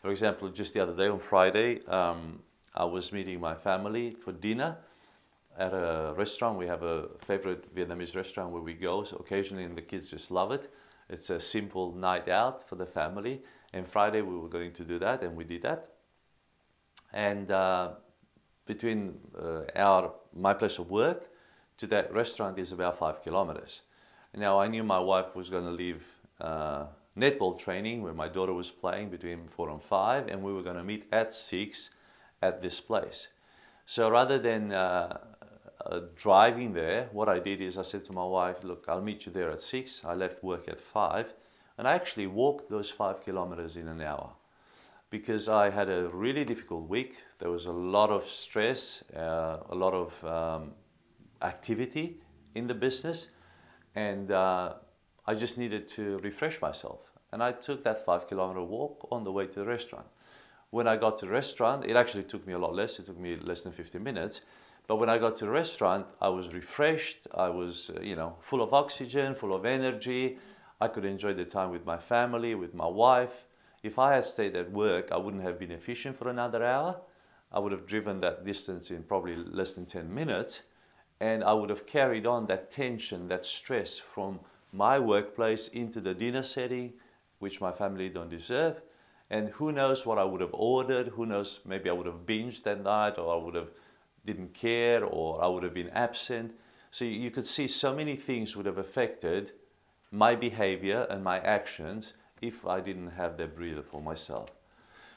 For 0.00 0.10
example, 0.10 0.48
just 0.48 0.72
the 0.72 0.80
other 0.80 0.96
day 0.96 1.08
on 1.08 1.18
Friday, 1.18 1.84
um, 1.88 2.40
I 2.74 2.86
was 2.86 3.12
meeting 3.12 3.38
my 3.38 3.54
family 3.54 4.12
for 4.12 4.32
dinner 4.32 4.78
at 5.60 5.74
a 5.74 6.14
restaurant. 6.16 6.58
We 6.58 6.66
have 6.66 6.82
a 6.82 7.08
favorite 7.18 7.72
Vietnamese 7.74 8.16
restaurant 8.16 8.50
where 8.50 8.62
we 8.62 8.72
go 8.72 9.04
so 9.04 9.16
occasionally, 9.18 9.64
and 9.64 9.76
the 9.76 9.82
kids 9.82 10.10
just 10.10 10.30
love 10.30 10.50
it. 10.52 10.72
It's 11.08 11.28
a 11.28 11.38
simple 11.38 11.92
night 11.92 12.28
out 12.28 12.66
for 12.68 12.76
the 12.76 12.86
family. 12.86 13.42
And 13.72 13.86
Friday 13.86 14.22
we 14.22 14.36
were 14.36 14.48
going 14.48 14.72
to 14.72 14.84
do 14.84 14.98
that, 14.98 15.22
and 15.22 15.36
we 15.36 15.44
did 15.44 15.62
that. 15.62 15.90
And 17.12 17.50
uh, 17.50 17.90
between 18.66 19.18
uh, 19.38 19.62
our 19.76 20.14
my 20.32 20.54
place 20.54 20.78
of 20.78 20.90
work 20.90 21.28
to 21.76 21.86
that 21.88 22.12
restaurant 22.12 22.58
is 22.58 22.72
about 22.72 22.98
five 22.98 23.22
kilometers. 23.22 23.82
Now 24.34 24.60
I 24.60 24.68
knew 24.68 24.84
my 24.84 25.00
wife 25.00 25.34
was 25.34 25.50
going 25.50 25.64
to 25.64 25.76
leave 25.84 26.04
uh, 26.40 26.86
netball 27.18 27.58
training 27.58 28.02
where 28.02 28.14
my 28.14 28.28
daughter 28.28 28.54
was 28.54 28.70
playing 28.70 29.10
between 29.10 29.48
four 29.48 29.68
and 29.70 29.82
five, 29.82 30.28
and 30.28 30.42
we 30.42 30.52
were 30.52 30.62
going 30.62 30.76
to 30.76 30.84
meet 30.84 31.04
at 31.12 31.32
six 31.32 31.90
at 32.40 32.62
this 32.62 32.80
place. 32.80 33.28
So 33.86 34.08
rather 34.08 34.38
than 34.38 34.72
uh, 34.72 35.18
uh, 35.86 36.00
driving 36.16 36.72
there, 36.72 37.08
what 37.12 37.28
I 37.28 37.38
did 37.38 37.60
is 37.60 37.78
I 37.78 37.82
said 37.82 38.04
to 38.04 38.12
my 38.12 38.24
wife, 38.24 38.64
look, 38.64 38.84
I'll 38.88 39.00
meet 39.00 39.26
you 39.26 39.32
there 39.32 39.50
at 39.50 39.60
six. 39.60 40.02
I 40.04 40.14
left 40.14 40.42
work 40.42 40.68
at 40.68 40.80
five. 40.80 41.32
And 41.78 41.88
I 41.88 41.94
actually 41.94 42.26
walked 42.26 42.68
those 42.68 42.90
five 42.90 43.24
kilometers 43.24 43.76
in 43.76 43.88
an 43.88 44.02
hour 44.02 44.32
because 45.08 45.48
I 45.48 45.70
had 45.70 45.88
a 45.88 46.08
really 46.08 46.44
difficult 46.44 46.88
week. 46.88 47.16
There 47.38 47.50
was 47.50 47.66
a 47.66 47.72
lot 47.72 48.10
of 48.10 48.24
stress, 48.26 49.02
uh, 49.16 49.58
a 49.68 49.74
lot 49.74 49.94
of 49.94 50.24
um, 50.24 50.72
activity 51.42 52.20
in 52.54 52.66
the 52.66 52.74
business. 52.74 53.28
And 53.94 54.30
uh, 54.30 54.74
I 55.26 55.34
just 55.34 55.58
needed 55.58 55.88
to 55.88 56.18
refresh 56.18 56.60
myself. 56.60 57.10
And 57.32 57.42
I 57.42 57.52
took 57.52 57.84
that 57.84 58.04
five 58.04 58.28
kilometer 58.28 58.62
walk 58.62 59.08
on 59.10 59.24
the 59.24 59.32
way 59.32 59.46
to 59.46 59.60
the 59.60 59.66
restaurant. 59.66 60.06
When 60.70 60.86
I 60.86 60.96
got 60.96 61.16
to 61.18 61.26
the 61.26 61.32
restaurant, 61.32 61.84
it 61.86 61.96
actually 61.96 62.24
took 62.24 62.46
me 62.46 62.52
a 62.52 62.58
lot 62.58 62.74
less. 62.74 62.98
It 62.98 63.06
took 63.06 63.18
me 63.18 63.36
less 63.36 63.62
than 63.62 63.72
15 63.72 64.02
minutes. 64.02 64.42
But 64.90 64.96
when 64.96 65.08
I 65.08 65.18
got 65.18 65.36
to 65.36 65.44
the 65.44 65.52
restaurant, 65.52 66.04
I 66.20 66.30
was 66.30 66.52
refreshed. 66.52 67.28
I 67.32 67.48
was, 67.48 67.92
uh, 67.96 68.00
you 68.00 68.16
know, 68.16 68.34
full 68.40 68.60
of 68.60 68.74
oxygen, 68.74 69.34
full 69.34 69.54
of 69.54 69.64
energy. 69.64 70.36
I 70.80 70.88
could 70.88 71.04
enjoy 71.04 71.32
the 71.32 71.44
time 71.44 71.70
with 71.70 71.86
my 71.86 71.96
family, 71.96 72.56
with 72.56 72.74
my 72.74 72.88
wife. 72.88 73.46
If 73.84 74.00
I 74.00 74.14
had 74.14 74.24
stayed 74.24 74.56
at 74.56 74.72
work, 74.72 75.12
I 75.12 75.16
wouldn't 75.16 75.44
have 75.44 75.60
been 75.60 75.70
efficient 75.70 76.16
for 76.18 76.28
another 76.28 76.64
hour. 76.64 76.96
I 77.52 77.60
would 77.60 77.70
have 77.70 77.86
driven 77.86 78.20
that 78.22 78.44
distance 78.44 78.90
in 78.90 79.04
probably 79.04 79.36
less 79.36 79.74
than 79.74 79.86
10 79.86 80.12
minutes. 80.12 80.62
And 81.20 81.44
I 81.44 81.52
would 81.52 81.70
have 81.70 81.86
carried 81.86 82.26
on 82.26 82.46
that 82.46 82.72
tension, 82.72 83.28
that 83.28 83.44
stress 83.44 84.00
from 84.00 84.40
my 84.72 84.98
workplace 84.98 85.68
into 85.68 86.00
the 86.00 86.14
dinner 86.14 86.42
setting, 86.42 86.94
which 87.38 87.60
my 87.60 87.70
family 87.70 88.08
don't 88.08 88.28
deserve. 88.28 88.82
And 89.30 89.50
who 89.50 89.70
knows 89.70 90.04
what 90.04 90.18
I 90.18 90.24
would 90.24 90.40
have 90.40 90.52
ordered? 90.52 91.06
Who 91.10 91.26
knows, 91.26 91.60
maybe 91.64 91.88
I 91.88 91.92
would 91.92 92.06
have 92.06 92.26
binged 92.26 92.64
that 92.64 92.82
night 92.82 93.18
or 93.18 93.32
I 93.32 93.44
would 93.44 93.54
have 93.54 93.70
didn't 94.24 94.54
care 94.54 95.04
or 95.04 95.42
I 95.42 95.46
would 95.46 95.62
have 95.62 95.74
been 95.74 95.90
absent. 95.90 96.52
So 96.90 97.04
you 97.04 97.30
could 97.30 97.46
see 97.46 97.68
so 97.68 97.94
many 97.94 98.16
things 98.16 98.56
would 98.56 98.66
have 98.66 98.78
affected 98.78 99.52
my 100.10 100.34
behavior 100.34 101.06
and 101.08 101.22
my 101.22 101.38
actions 101.40 102.14
if 102.40 102.66
I 102.66 102.80
didn't 102.80 103.10
have 103.10 103.36
that 103.36 103.56
breather 103.56 103.82
for 103.82 104.00
myself. 104.00 104.50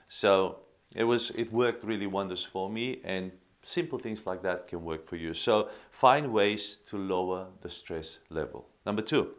So 0.08 0.60
it 0.96 1.04
was 1.06 1.32
it 1.32 1.52
worked 1.52 1.84
really 1.84 2.08
wonders 2.08 2.46
for 2.46 2.70
me 2.70 3.02
and 3.04 3.32
simple 3.64 3.98
things 3.98 4.28
like 4.28 4.44
that 4.44 4.68
can 4.68 4.84
work 4.84 5.08
for 5.08 5.16
you. 5.16 5.34
So 5.34 5.70
find 5.92 6.32
ways 6.32 6.78
to 6.88 6.98
lower 6.98 7.48
the 7.62 7.70
stress 7.70 8.20
level. 8.30 8.68
Number 8.86 9.02
2. 9.02 9.30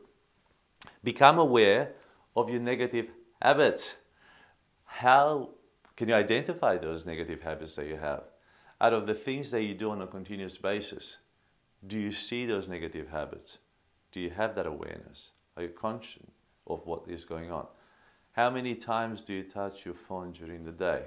Become 1.05 1.39
aware 1.39 1.93
of 2.35 2.51
your 2.51 2.61
negative 2.61 3.09
habits. 3.41 3.97
How 4.85 5.51
can 5.97 6.09
you 6.09 6.15
identify 6.15 6.79
those 6.79 7.07
negative 7.07 7.43
habits 7.43 7.77
that 7.77 7.87
you 7.87 7.97
have? 7.97 8.25
Out 8.85 8.93
of 8.93 9.07
the 9.07 9.15
things 9.15 9.51
that 9.51 9.63
you 9.63 9.73
do 9.73 9.91
on 9.93 10.03
a 10.03 10.07
continuous 10.07 10.59
basis, 10.59 11.17
do 11.87 11.99
you 11.99 12.13
see 12.13 12.45
those 12.45 12.69
negative 12.69 13.09
habits? 13.09 13.57
Do 14.13 14.21
you 14.21 14.29
have 14.29 14.55
that 14.57 14.67
awareness? 14.67 15.31
Are 15.57 15.63
you 15.63 15.71
conscious 15.71 16.27
of 16.67 16.85
what 16.85 17.05
is 17.09 17.25
going 17.25 17.51
on? 17.51 17.67
How 18.33 18.51
many 18.51 18.75
times 18.75 19.23
do 19.23 19.33
you 19.33 19.45
touch 19.45 19.87
your 19.87 19.95
phone 19.95 20.33
during 20.33 20.65
the 20.65 20.71
day? 20.71 21.05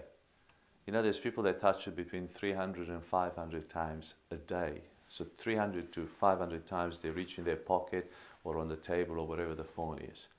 You 0.87 0.93
know, 0.93 1.03
there's 1.03 1.19
people 1.19 1.43
that 1.43 1.59
touch 1.59 1.87
it 1.87 1.95
between 1.95 2.27
300 2.27 2.87
and 2.87 3.03
500 3.03 3.69
times 3.69 4.15
a 4.31 4.37
day. 4.37 4.81
So 5.07 5.27
300 5.37 5.91
to 5.91 6.07
500 6.07 6.65
times 6.65 6.97
they 6.97 7.11
reach 7.11 7.37
in 7.37 7.43
their 7.43 7.57
pocket 7.57 8.11
or 8.43 8.57
on 8.57 8.69
the 8.69 8.75
table 8.75 9.19
or 9.19 9.27
wherever 9.27 9.53
the 9.53 9.63
phone 9.63 9.99
is. 9.99 10.29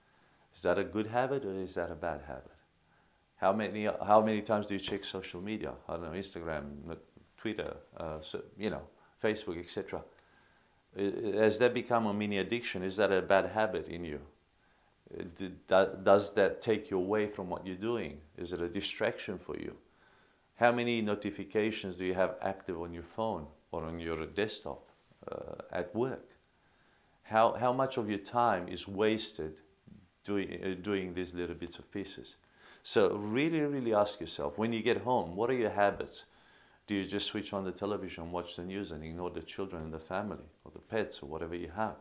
Is 0.57 0.62
that 0.62 0.76
a 0.76 0.83
good 0.83 1.07
habit 1.07 1.45
or 1.45 1.54
is 1.54 1.75
that 1.75 1.92
a 1.92 1.95
bad 1.95 2.23
habit? 2.26 2.59
How 3.38 3.52
many, 3.52 3.85
how 3.85 4.21
many 4.21 4.42
times 4.42 4.66
do 4.66 4.75
you 4.75 4.80
check 4.80 5.04
social 5.04 5.40
media? 5.40 5.73
I 5.88 5.92
don't 5.92 6.02
know, 6.02 6.11
Instagram, 6.11 6.97
Twitter, 7.38 7.76
uh, 7.97 8.18
so, 8.21 8.42
you 8.59 8.71
know, 8.71 8.83
Facebook, 9.23 9.59
etc. 9.59 10.02
Has 10.97 11.59
that 11.59 11.73
become 11.73 12.07
a 12.07 12.14
mini 12.14 12.38
addiction? 12.38 12.83
Is 12.83 12.97
that 12.97 13.12
a 13.12 13.23
bad 13.23 13.47
habit 13.47 13.88
in 13.88 14.04
you? 14.04 14.21
Does 15.66 16.33
that 16.35 16.61
take 16.61 16.90
you 16.90 16.99
away 16.99 17.26
from 17.26 17.49
what 17.49 17.66
you're 17.66 17.76
doing? 17.76 18.21
Is 18.37 18.52
it 18.52 18.61
a 18.61 18.68
distraction 18.68 19.38
for 19.38 19.57
you? 19.57 19.76
How 20.57 20.73
many 20.73 21.00
notifications 21.00 21.95
do 21.95 22.04
you 22.04 22.14
have 22.14 22.35
active 22.42 22.80
on 22.80 22.92
your 22.92 23.04
phone 23.04 23.47
or 23.71 23.85
on 23.85 24.00
your 24.00 24.26
desktop 24.26 24.88
uh, 25.30 25.62
at 25.73 25.95
work? 25.95 26.30
How, 27.23 27.52
how 27.52 27.73
much 27.73 27.97
of 27.97 28.11
your 28.11 28.18
time 28.18 28.68
is 28.68 28.88
wasted 28.88 29.54
doing, 30.25 30.59
uh, 30.64 30.83
doing 30.83 31.14
these 31.14 31.33
little 31.33 31.54
bits 31.54 31.78
of 31.78 31.90
pieces? 31.92 32.37
So 32.83 33.11
really, 33.16 33.61
really 33.61 33.95
ask 33.95 34.21
yourself, 34.21 34.59
when 34.59 34.73
you 34.73 34.83
get 34.83 35.02
home, 35.02 35.37
what 35.37 35.49
are 35.50 35.54
your 35.54 35.71
habits? 35.71 36.25
Do 36.88 36.95
you 36.95 37.04
just 37.04 37.26
switch 37.26 37.52
on 37.52 37.64
the 37.64 37.71
television 37.71 38.33
watch 38.33 38.57
the 38.57 38.64
news 38.64 38.92
and 38.92 39.04
ignore 39.04 39.28
the 39.28 39.42
children 39.42 39.83
and 39.83 39.92
the 39.92 40.00
family 40.00 40.49
or 40.64 40.71
the 40.73 40.78
pets 40.78 41.23
or 41.23 41.26
whatever 41.26 41.54
you 41.54 41.71
have? 41.76 41.97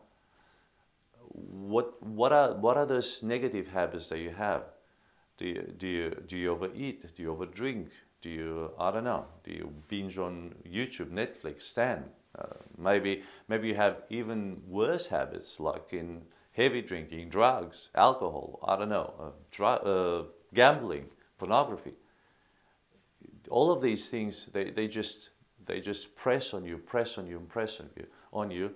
What, 1.28 2.02
what, 2.02 2.32
are, 2.32 2.54
what 2.54 2.78
are 2.78 2.86
those 2.86 3.22
negative 3.22 3.68
habits 3.68 4.08
that 4.08 4.18
you 4.18 4.30
have? 4.30 4.62
Do 5.36 5.46
you, 5.46 5.74
do, 5.76 5.86
you, 5.86 6.22
do 6.26 6.38
you 6.38 6.50
overeat? 6.52 7.14
Do 7.14 7.22
you 7.22 7.34
overdrink? 7.34 7.88
Do 8.22 8.30
you, 8.30 8.70
I 8.80 8.90
don't 8.90 9.04
know, 9.04 9.26
do 9.44 9.52
you 9.52 9.72
binge 9.88 10.18
on 10.18 10.54
YouTube, 10.66 11.10
Netflix, 11.10 11.62
Stan? 11.62 12.04
Uh, 12.36 12.46
maybe, 12.76 13.22
maybe 13.46 13.68
you 13.68 13.74
have 13.74 14.02
even 14.08 14.62
worse 14.66 15.06
habits 15.06 15.60
like 15.60 15.92
in 15.92 16.22
heavy 16.52 16.80
drinking, 16.80 17.28
drugs, 17.28 17.90
alcohol, 17.94 18.58
I 18.66 18.76
don't 18.76 18.88
know, 18.88 19.34
uh, 19.60 19.64
uh, 19.64 20.24
gambling, 20.54 21.04
pornography 21.38 21.92
all 23.50 23.70
of 23.70 23.80
these 23.82 24.08
things, 24.08 24.46
they, 24.52 24.70
they 24.70 24.88
just, 24.88 25.30
They 25.68 25.80
just 25.80 26.16
press 26.16 26.54
on 26.54 26.64
you, 26.64 26.78
press 26.78 27.18
on 27.18 27.26
you, 27.26 27.38
and 27.38 27.48
press 27.48 27.80
on 27.80 27.90
you, 27.96 28.06
on 28.32 28.50
you, 28.50 28.74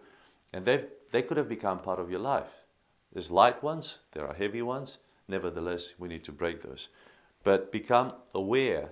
and 0.53 0.65
they 0.65 0.85
they 1.11 1.23
could 1.23 1.39
have 1.39 1.49
become 1.49 1.79
part 1.79 1.99
of 1.99 2.11
your 2.11 2.21
life. 2.21 2.67
There's 3.13 3.31
light 3.31 3.63
ones, 3.63 3.99
there 4.13 4.27
are 4.27 4.35
heavy 4.35 4.63
ones. 4.63 4.99
Nevertheless, 5.27 5.95
we 5.99 6.09
need 6.09 6.25
to 6.25 6.33
break 6.33 6.61
those. 6.61 6.91
But 7.45 7.73
become 7.73 8.13
aware 8.35 8.91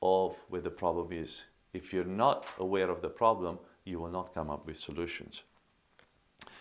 of 0.00 0.36
where 0.50 0.62
the 0.62 0.70
problem 0.70 1.12
is. 1.12 1.46
If 1.72 1.92
you're 1.92 2.04
not 2.04 2.44
aware 2.58 2.90
of 2.90 3.00
the 3.00 3.08
problem, 3.08 3.58
you 3.84 4.00
will 4.00 4.12
not 4.12 4.34
come 4.34 4.52
up 4.52 4.66
with 4.66 4.76
solutions. 4.76 5.44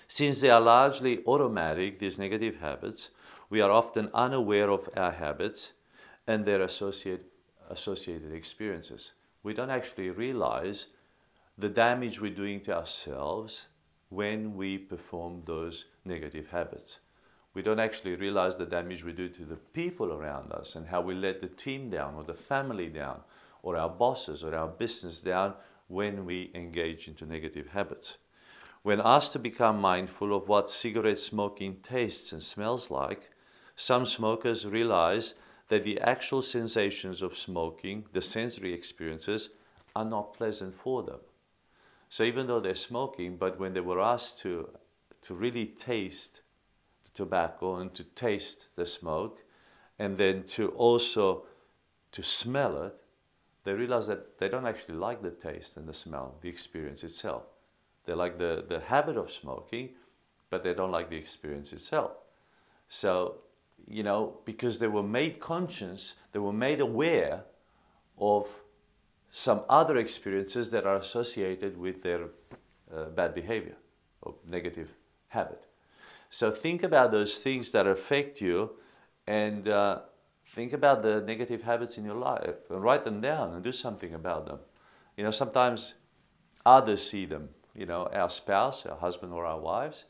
Since 0.07 0.39
they 0.41 0.49
are 0.49 0.61
largely 0.61 1.23
automatic, 1.25 1.99
these 1.99 2.17
negative 2.21 2.59
habits, 2.59 3.11
we 3.49 3.61
are 3.61 3.71
often 3.71 4.09
unaware 4.13 4.69
of 4.71 4.89
our 4.95 5.11
habits 5.11 5.73
and 6.25 6.45
their 6.45 6.61
associate, 6.61 7.28
associated 7.69 8.33
experiences. 8.33 9.11
We 9.43 9.53
don't 9.53 9.69
actually 9.69 10.09
realize 10.09 10.87
the 11.57 11.69
damage 11.69 12.19
we're 12.19 12.33
doing 12.33 12.61
to 12.61 12.77
ourselves 12.77 13.65
when 14.09 14.55
we 14.55 14.77
perform 14.77 15.43
those 15.45 15.85
negative 16.05 16.49
habits. 16.49 16.99
We 17.53 17.61
don't 17.61 17.79
actually 17.79 18.15
realize 18.15 18.55
the 18.55 18.65
damage 18.65 19.03
we 19.03 19.11
do 19.11 19.27
to 19.29 19.43
the 19.43 19.55
people 19.55 20.13
around 20.13 20.51
us 20.51 20.75
and 20.75 20.87
how 20.87 21.01
we 21.01 21.15
let 21.15 21.41
the 21.41 21.47
team 21.47 21.89
down 21.89 22.15
or 22.15 22.23
the 22.23 22.33
family 22.33 22.87
down 22.87 23.21
or 23.63 23.75
our 23.75 23.89
bosses 23.89 24.43
or 24.43 24.55
our 24.55 24.67
business 24.67 25.21
down 25.21 25.53
when 25.87 26.25
we 26.25 26.51
engage 26.53 27.07
into 27.07 27.25
negative 27.25 27.67
habits. 27.67 28.17
When 28.81 29.01
asked 29.03 29.33
to 29.33 29.39
become 29.39 29.81
mindful 29.81 30.33
of 30.33 30.47
what 30.47 30.69
cigarette 30.69 31.19
smoking 31.19 31.77
tastes 31.83 32.31
and 32.31 32.41
smells 32.41 32.89
like, 32.89 33.31
some 33.75 34.05
smokers 34.05 34.65
realize 34.65 35.33
that 35.69 35.83
the 35.83 35.99
actual 36.01 36.41
sensations 36.41 37.21
of 37.21 37.37
smoking, 37.37 38.05
the 38.11 38.21
sensory 38.21 38.73
experiences, 38.73 39.49
are 39.95 40.05
not 40.05 40.33
pleasant 40.33 40.75
for 40.75 41.03
them. 41.03 41.19
So 42.09 42.23
even 42.23 42.47
though 42.47 42.59
they're 42.59 42.75
smoking, 42.75 43.37
but 43.37 43.59
when 43.59 43.73
they 43.73 43.79
were 43.79 44.01
asked 44.01 44.39
to, 44.39 44.69
to 45.21 45.33
really 45.33 45.67
taste 45.67 46.41
the 47.03 47.11
tobacco 47.11 47.75
and 47.75 47.93
to 47.93 48.03
taste 48.03 48.67
the 48.75 48.85
smoke, 48.85 49.43
and 49.99 50.17
then 50.17 50.43
to 50.43 50.69
also 50.69 51.45
to 52.11 52.23
smell 52.23 52.83
it, 52.83 52.95
they 53.63 53.73
realize 53.73 54.07
that 54.07 54.39
they 54.39 54.49
don't 54.49 54.65
actually 54.65 54.95
like 54.95 55.21
the 55.21 55.29
taste 55.29 55.77
and 55.77 55.87
the 55.87 55.93
smell, 55.93 56.35
the 56.41 56.49
experience 56.49 57.03
itself. 57.03 57.43
They 58.05 58.13
like 58.13 58.39
the, 58.39 58.65
the 58.67 58.79
habit 58.79 59.17
of 59.17 59.29
smoking, 59.29 59.89
but 60.49 60.63
they 60.63 60.73
don't 60.73 60.91
like 60.91 61.11
the 61.11 61.17
experience 61.17 61.73
itself. 61.73 62.13
So 62.87 63.35
you 63.87 64.03
know, 64.03 64.39
because 64.45 64.79
they 64.79 64.87
were 64.87 65.03
made 65.03 65.39
conscious, 65.39 66.13
they 66.31 66.39
were 66.39 66.53
made 66.53 66.79
aware 66.79 67.43
of 68.17 68.47
some 69.31 69.61
other 69.69 69.97
experiences 69.97 70.71
that 70.71 70.85
are 70.85 70.95
associated 70.95 71.77
with 71.77 72.03
their 72.03 72.25
uh, 72.93 73.05
bad 73.05 73.33
behavior 73.33 73.75
or 74.21 74.35
negative 74.47 74.89
habit. 75.27 75.65
So 76.29 76.51
think 76.51 76.83
about 76.83 77.11
those 77.11 77.37
things 77.37 77.71
that 77.71 77.87
affect 77.87 78.41
you 78.41 78.71
and 79.27 79.67
uh, 79.67 79.99
think 80.45 80.73
about 80.73 81.03
the 81.03 81.21
negative 81.21 81.63
habits 81.63 81.97
in 81.97 82.05
your 82.05 82.15
life 82.15 82.55
and 82.69 82.81
write 82.81 83.05
them 83.05 83.21
down 83.21 83.53
and 83.53 83.63
do 83.63 83.71
something 83.71 84.13
about 84.13 84.45
them. 84.45 84.59
You 85.17 85.23
know, 85.23 85.31
sometimes 85.31 85.93
others 86.65 87.07
see 87.07 87.25
them, 87.25 87.49
you 87.75 87.85
know, 87.85 88.09
our 88.13 88.29
spouse, 88.29 88.85
our 88.85 88.97
husband 88.97 89.33
or 89.33 89.45
our 89.45 89.59
wives 89.59 90.05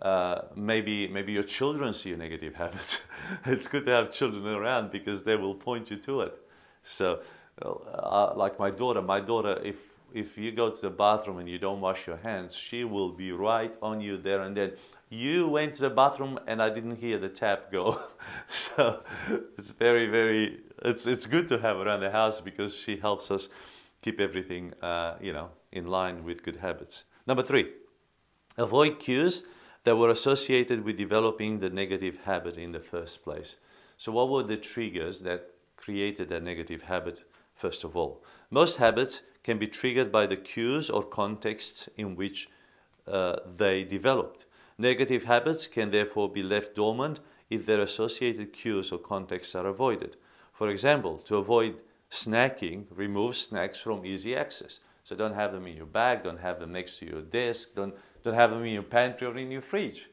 uh, 0.00 0.42
maybe 0.56 1.08
maybe 1.08 1.32
your 1.32 1.42
children 1.42 1.92
see 1.92 2.10
your 2.10 2.18
negative 2.18 2.54
habits. 2.62 2.98
it's 3.46 3.68
good 3.68 3.86
to 3.86 3.92
have 3.92 4.10
children 4.12 4.46
around 4.46 4.90
because 4.90 5.24
they 5.24 5.36
will 5.36 5.54
point 5.54 5.90
you 5.90 5.96
to 5.98 6.22
it. 6.22 6.34
So, 6.82 7.20
uh, 7.62 8.34
like 8.34 8.58
my 8.58 8.70
daughter, 8.70 9.00
my 9.02 9.20
daughter, 9.20 9.60
if 9.64 9.76
if 10.12 10.38
you 10.38 10.52
go 10.52 10.70
to 10.70 10.80
the 10.80 10.90
bathroom 10.90 11.38
and 11.38 11.48
you 11.48 11.58
don't 11.58 11.80
wash 11.80 12.06
your 12.06 12.16
hands, 12.18 12.54
she 12.54 12.84
will 12.84 13.10
be 13.10 13.32
right 13.32 13.74
on 13.82 14.00
you 14.00 14.16
there 14.16 14.42
and 14.42 14.56
then. 14.56 14.72
You 15.10 15.46
went 15.46 15.74
to 15.74 15.82
the 15.82 15.90
bathroom 15.90 16.40
and 16.48 16.60
I 16.60 16.70
didn't 16.70 16.96
hear 16.96 17.18
the 17.18 17.28
tap 17.28 17.70
go. 17.70 18.00
so 18.48 19.00
it's 19.56 19.70
very, 19.70 20.08
very, 20.08 20.60
it's, 20.82 21.06
it's 21.06 21.26
good 21.26 21.46
to 21.48 21.58
have 21.58 21.76
around 21.76 22.00
the 22.00 22.10
house 22.10 22.40
because 22.40 22.74
she 22.74 22.96
helps 22.96 23.30
us 23.30 23.48
keep 24.02 24.18
everything, 24.18 24.72
uh, 24.82 25.16
you 25.20 25.32
know, 25.32 25.50
in 25.70 25.86
line 25.86 26.24
with 26.24 26.42
good 26.42 26.56
habits. 26.56 27.04
Number 27.28 27.44
three, 27.44 27.70
avoid 28.56 28.98
cues 28.98 29.44
that 29.84 29.96
were 29.96 30.08
associated 30.08 30.84
with 30.84 30.96
developing 30.96 31.60
the 31.60 31.70
negative 31.70 32.18
habit 32.24 32.56
in 32.56 32.72
the 32.72 32.80
first 32.80 33.22
place. 33.22 33.56
So, 33.96 34.12
what 34.12 34.28
were 34.28 34.42
the 34.42 34.56
triggers 34.56 35.20
that 35.20 35.50
created 35.76 36.28
that 36.30 36.42
negative 36.42 36.82
habit, 36.82 37.22
first 37.54 37.84
of 37.84 37.96
all? 37.96 38.22
Most 38.50 38.78
habits 38.78 39.22
can 39.42 39.58
be 39.58 39.66
triggered 39.66 40.10
by 40.10 40.26
the 40.26 40.36
cues 40.36 40.90
or 40.90 41.02
contexts 41.02 41.88
in 41.96 42.16
which 42.16 42.48
uh, 43.06 43.36
they 43.56 43.84
developed. 43.84 44.46
Negative 44.78 45.24
habits 45.24 45.66
can 45.66 45.90
therefore 45.90 46.28
be 46.28 46.42
left 46.42 46.74
dormant 46.74 47.20
if 47.50 47.66
their 47.66 47.80
associated 47.80 48.52
cues 48.52 48.90
or 48.90 48.98
contexts 48.98 49.54
are 49.54 49.66
avoided. 49.66 50.16
For 50.52 50.68
example, 50.68 51.18
to 51.18 51.36
avoid 51.36 51.76
snacking, 52.10 52.86
remove 52.90 53.36
snacks 53.36 53.80
from 53.80 54.06
easy 54.06 54.34
access. 54.34 54.80
So 55.04 55.14
don't 55.14 55.34
have 55.34 55.52
them 55.52 55.66
in 55.66 55.76
your 55.76 55.86
bag, 55.86 56.22
don't 56.22 56.40
have 56.40 56.58
them 56.58 56.72
next 56.72 56.98
to 56.98 57.06
your 57.06 57.20
desk, 57.20 57.74
don't 57.74 57.94
don't 58.24 58.34
have 58.34 58.50
them 58.50 58.64
in 58.64 58.72
your 58.72 58.82
pantry 58.82 59.26
or 59.26 59.38
in 59.38 59.50
your 59.50 59.62
fridge. 59.62 60.08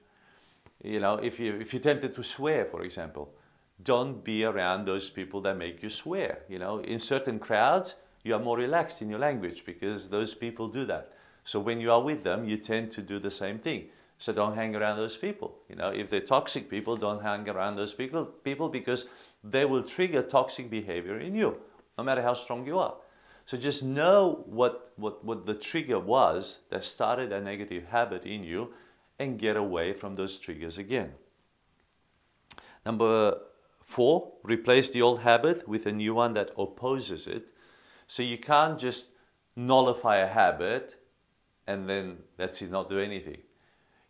You 0.83 0.99
know, 0.99 1.15
if, 1.15 1.39
you, 1.39 1.55
if 1.55 1.73
you're 1.73 1.81
tempted 1.81 2.13
to 2.15 2.23
swear, 2.23 2.65
for 2.65 2.83
example, 2.83 3.33
don't 3.81 4.23
be 4.23 4.43
around 4.43 4.85
those 4.85 5.09
people 5.09 5.41
that 5.41 5.57
make 5.57 5.81
you 5.81 5.89
swear. 5.89 6.39
You 6.49 6.59
know, 6.59 6.79
in 6.79 6.99
certain 6.99 7.39
crowds, 7.39 7.95
you 8.23 8.35
are 8.35 8.39
more 8.39 8.57
relaxed 8.57 9.01
in 9.01 9.09
your 9.09 9.19
language 9.19 9.63
because 9.65 10.09
those 10.09 10.33
people 10.33 10.67
do 10.67 10.85
that. 10.85 11.13
So 11.43 11.59
when 11.59 11.79
you 11.79 11.91
are 11.91 12.01
with 12.01 12.23
them, 12.23 12.45
you 12.45 12.57
tend 12.57 12.91
to 12.91 13.01
do 13.01 13.17
the 13.17 13.31
same 13.31 13.57
thing. 13.57 13.85
So 14.19 14.31
don't 14.33 14.55
hang 14.55 14.75
around 14.75 14.97
those 14.97 15.17
people. 15.17 15.55
You 15.67 15.75
know, 15.75 15.89
if 15.89 16.09
they're 16.09 16.21
toxic 16.21 16.69
people, 16.69 16.95
don't 16.95 17.23
hang 17.23 17.49
around 17.49 17.75
those 17.75 17.93
people, 17.93 18.25
people 18.25 18.69
because 18.69 19.05
they 19.43 19.65
will 19.65 19.81
trigger 19.81 20.21
toxic 20.21 20.69
behavior 20.69 21.19
in 21.19 21.33
you, 21.33 21.57
no 21.97 22.03
matter 22.03 22.21
how 22.21 22.35
strong 22.35 22.65
you 22.67 22.77
are. 22.77 22.93
So 23.51 23.57
just 23.57 23.83
know 23.83 24.45
what, 24.45 24.93
what, 24.95 25.25
what 25.25 25.45
the 25.45 25.53
trigger 25.53 25.99
was 25.99 26.59
that 26.69 26.85
started 26.85 27.33
a 27.33 27.41
negative 27.41 27.83
habit 27.83 28.25
in 28.25 28.45
you 28.45 28.69
and 29.19 29.37
get 29.37 29.57
away 29.57 29.91
from 29.91 30.15
those 30.15 30.39
triggers 30.39 30.77
again. 30.77 31.11
Number 32.85 33.39
four, 33.83 34.31
replace 34.43 34.89
the 34.89 35.01
old 35.01 35.19
habit 35.19 35.67
with 35.67 35.85
a 35.85 35.91
new 35.91 36.13
one 36.13 36.33
that 36.35 36.51
opposes 36.57 37.27
it. 37.27 37.47
So 38.07 38.23
you 38.23 38.37
can't 38.37 38.79
just 38.79 39.09
nullify 39.57 40.19
a 40.19 40.27
habit 40.27 40.95
and 41.67 41.89
then 41.89 42.19
that's 42.37 42.61
it, 42.61 42.71
not 42.71 42.89
do 42.89 42.99
anything. 42.99 43.39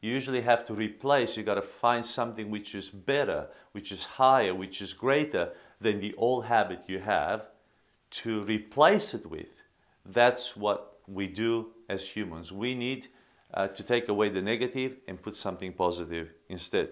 You 0.02 0.12
usually 0.12 0.42
have 0.42 0.66
to 0.66 0.76
replace, 0.76 1.36
you 1.36 1.42
got 1.42 1.56
to 1.56 1.64
find 1.64 2.06
something 2.06 2.52
which 2.52 2.76
is 2.76 2.92
better, 2.92 3.48
which 3.72 3.92
is 3.92 4.04
higher, 4.04 4.54
which 4.54 4.84
is 4.84 4.94
greater 4.94 5.54
than 5.80 6.00
the 6.00 6.14
old 6.14 6.46
habit 6.46 6.82
you 6.86 7.00
have 7.00 7.48
to 8.12 8.44
replace 8.44 9.14
it 9.14 9.26
with. 9.26 9.64
That's 10.06 10.56
what 10.56 10.98
we 11.08 11.28
do 11.28 11.68
as 11.90 12.08
humans. 12.08 12.52
We 12.52 12.76
need 12.76 13.08
uh, 13.54 13.68
to 13.68 13.84
take 13.84 14.08
away 14.08 14.30
the 14.30 14.42
negative 14.42 14.98
and 15.08 15.22
put 15.22 15.36
something 15.36 15.74
positive 15.74 16.30
instead. 16.50 16.90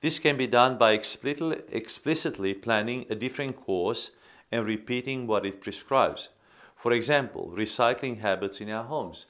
This 0.00 0.18
can 0.18 0.36
be 0.36 0.46
done 0.46 0.76
by 0.76 0.92
explicitly, 0.92 2.54
planning 2.54 3.06
a 3.08 3.14
different 3.14 3.56
course 3.56 4.10
and 4.52 4.66
repeating 4.66 5.26
what 5.26 5.46
it 5.46 5.60
prescribes. 5.60 6.28
For 6.76 6.92
example, 6.92 7.52
recycling 7.56 8.20
habits 8.20 8.60
in 8.60 8.68
our 8.70 8.84
homes. 8.84 9.26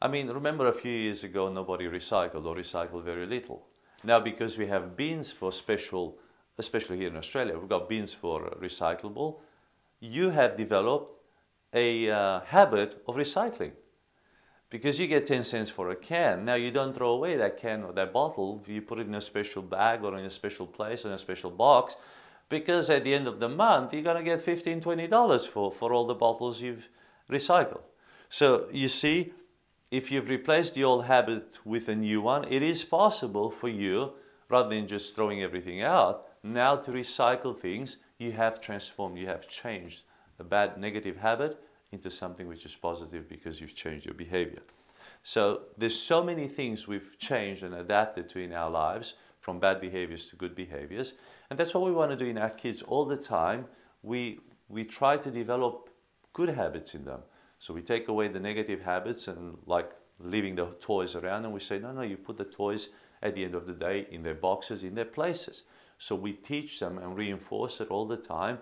I 0.00 0.08
mean, 0.08 0.28
remember 0.28 0.68
a 0.68 0.72
few 0.72 0.92
years 0.92 1.24
ago, 1.24 1.52
nobody 1.52 1.86
recycled 1.86 2.44
or 2.44 2.56
recycled 2.56 3.04
very 3.04 3.26
little. 3.26 3.66
Now, 4.04 4.20
because 4.20 4.58
we 4.58 4.66
have 4.66 4.96
bins 4.96 5.32
for 5.32 5.52
special, 5.52 6.18
especially 6.58 6.98
here 6.98 7.08
in 7.08 7.16
Australia, 7.16 7.58
we've 7.58 7.68
got 7.68 7.88
bins 7.88 8.14
for 8.14 8.50
recyclable, 8.60 9.40
you 10.02 10.30
have 10.30 10.56
developed 10.56 11.22
a 11.72 12.10
uh, 12.10 12.40
habit 12.40 13.00
of 13.06 13.14
recycling 13.14 13.70
because 14.68 14.98
you 14.98 15.06
get 15.06 15.24
10 15.24 15.44
cents 15.44 15.70
for 15.70 15.90
a 15.90 15.96
can. 15.96 16.44
Now 16.44 16.54
you 16.54 16.72
don't 16.72 16.92
throw 16.92 17.12
away 17.12 17.36
that 17.36 17.56
can 17.56 17.84
or 17.84 17.92
that 17.92 18.12
bottle. 18.12 18.62
You 18.66 18.82
put 18.82 18.98
it 18.98 19.06
in 19.06 19.14
a 19.14 19.20
special 19.20 19.62
bag 19.62 20.02
or 20.02 20.18
in 20.18 20.24
a 20.24 20.30
special 20.30 20.66
place 20.66 21.04
or 21.04 21.08
in 21.08 21.14
a 21.14 21.18
special 21.18 21.52
box 21.52 21.96
because 22.48 22.90
at 22.90 23.04
the 23.04 23.14
end 23.14 23.28
of 23.28 23.38
the 23.38 23.48
month 23.48 23.94
you're 23.94 24.02
going 24.02 24.16
to 24.16 24.24
get 24.24 24.40
15 24.40 24.80
$20 24.80 25.48
for, 25.48 25.70
for 25.70 25.92
all 25.92 26.06
the 26.06 26.14
bottles 26.14 26.60
you've 26.60 26.88
recycled. 27.30 27.82
So 28.28 28.66
you 28.72 28.88
see, 28.88 29.32
if 29.92 30.10
you've 30.10 30.28
replaced 30.28 30.74
the 30.74 30.84
old 30.84 31.04
habit 31.04 31.60
with 31.64 31.88
a 31.88 31.94
new 31.94 32.20
one, 32.20 32.44
it 32.50 32.62
is 32.62 32.82
possible 32.82 33.50
for 33.50 33.68
you, 33.68 34.14
rather 34.48 34.70
than 34.70 34.88
just 34.88 35.14
throwing 35.14 35.42
everything 35.42 35.80
out, 35.80 36.26
now 36.42 36.74
to 36.76 36.90
recycle 36.90 37.56
things 37.56 37.98
you 38.22 38.32
have 38.32 38.60
transformed, 38.60 39.18
you 39.18 39.26
have 39.26 39.48
changed 39.48 40.04
a 40.38 40.44
bad 40.44 40.78
negative 40.78 41.16
habit 41.16 41.62
into 41.92 42.10
something 42.10 42.48
which 42.48 42.64
is 42.64 42.74
positive 42.74 43.28
because 43.28 43.60
you've 43.60 43.74
changed 43.74 44.06
your 44.06 44.14
behavior. 44.14 44.62
So 45.22 45.62
there's 45.76 45.98
so 45.98 46.22
many 46.22 46.48
things 46.48 46.88
we've 46.88 47.18
changed 47.18 47.62
and 47.62 47.74
adapted 47.74 48.28
to 48.30 48.40
in 48.40 48.52
our 48.52 48.70
lives 48.70 49.14
from 49.40 49.58
bad 49.58 49.80
behaviors 49.80 50.26
to 50.26 50.36
good 50.36 50.54
behaviors. 50.54 51.14
And 51.50 51.58
that's 51.58 51.74
what 51.74 51.84
we 51.84 51.92
want 51.92 52.10
to 52.10 52.16
do 52.16 52.26
in 52.26 52.38
our 52.38 52.50
kids 52.50 52.82
all 52.82 53.04
the 53.04 53.16
time. 53.16 53.66
We, 54.02 54.40
we 54.68 54.84
try 54.84 55.16
to 55.16 55.30
develop 55.30 55.90
good 56.32 56.48
habits 56.48 56.94
in 56.94 57.04
them 57.04 57.20
So 57.58 57.72
we 57.72 57.82
take 57.82 58.08
away 58.08 58.28
the 58.28 58.40
negative 58.40 58.80
habits 58.82 59.28
and 59.28 59.56
like 59.66 59.92
leaving 60.18 60.56
the 60.56 60.66
toys 60.80 61.14
around 61.14 61.44
and 61.44 61.54
we 61.54 61.60
say, 61.60 61.78
no, 61.78 61.92
no, 61.92 62.02
you 62.02 62.16
put 62.16 62.36
the 62.36 62.44
toys 62.44 62.88
at 63.22 63.36
the 63.36 63.44
end 63.44 63.54
of 63.54 63.66
the 63.66 63.72
day 63.72 64.06
in 64.10 64.22
their 64.22 64.34
boxes, 64.34 64.82
in 64.82 64.96
their 64.96 65.04
places. 65.04 65.62
So 66.02 66.16
we 66.16 66.32
teach 66.32 66.80
them 66.80 66.98
and 66.98 67.16
reinforce 67.16 67.80
it 67.80 67.88
all 67.88 68.08
the 68.08 68.16
time 68.16 68.58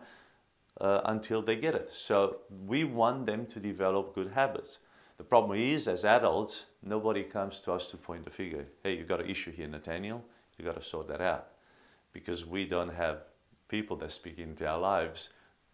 uh, 0.78 1.00
until 1.06 1.40
they 1.40 1.56
get 1.56 1.74
it. 1.74 1.90
So 1.90 2.36
we 2.66 2.84
want 2.84 3.24
them 3.24 3.46
to 3.46 3.58
develop 3.58 4.14
good 4.14 4.32
habits. 4.32 4.76
The 5.16 5.24
problem 5.24 5.58
is, 5.58 5.88
as 5.88 6.04
adults, 6.04 6.66
nobody 6.82 7.22
comes 7.22 7.58
to 7.60 7.72
us 7.72 7.86
to 7.86 7.96
point 7.96 8.24
the 8.24 8.30
finger. 8.30 8.66
Hey, 8.82 8.98
you 8.98 9.04
got 9.04 9.22
an 9.22 9.30
issue 9.30 9.52
here, 9.52 9.66
Natanael. 9.66 10.20
You 10.58 10.64
got 10.66 10.74
to 10.74 10.82
sort 10.82 11.08
that 11.08 11.22
out, 11.22 11.46
because 12.12 12.44
we 12.44 12.66
don't 12.66 12.92
have 12.92 13.22
people 13.68 13.96
that 13.96 14.12
speak 14.12 14.38
into 14.38 14.66
our 14.66 14.78
lives 14.78 15.30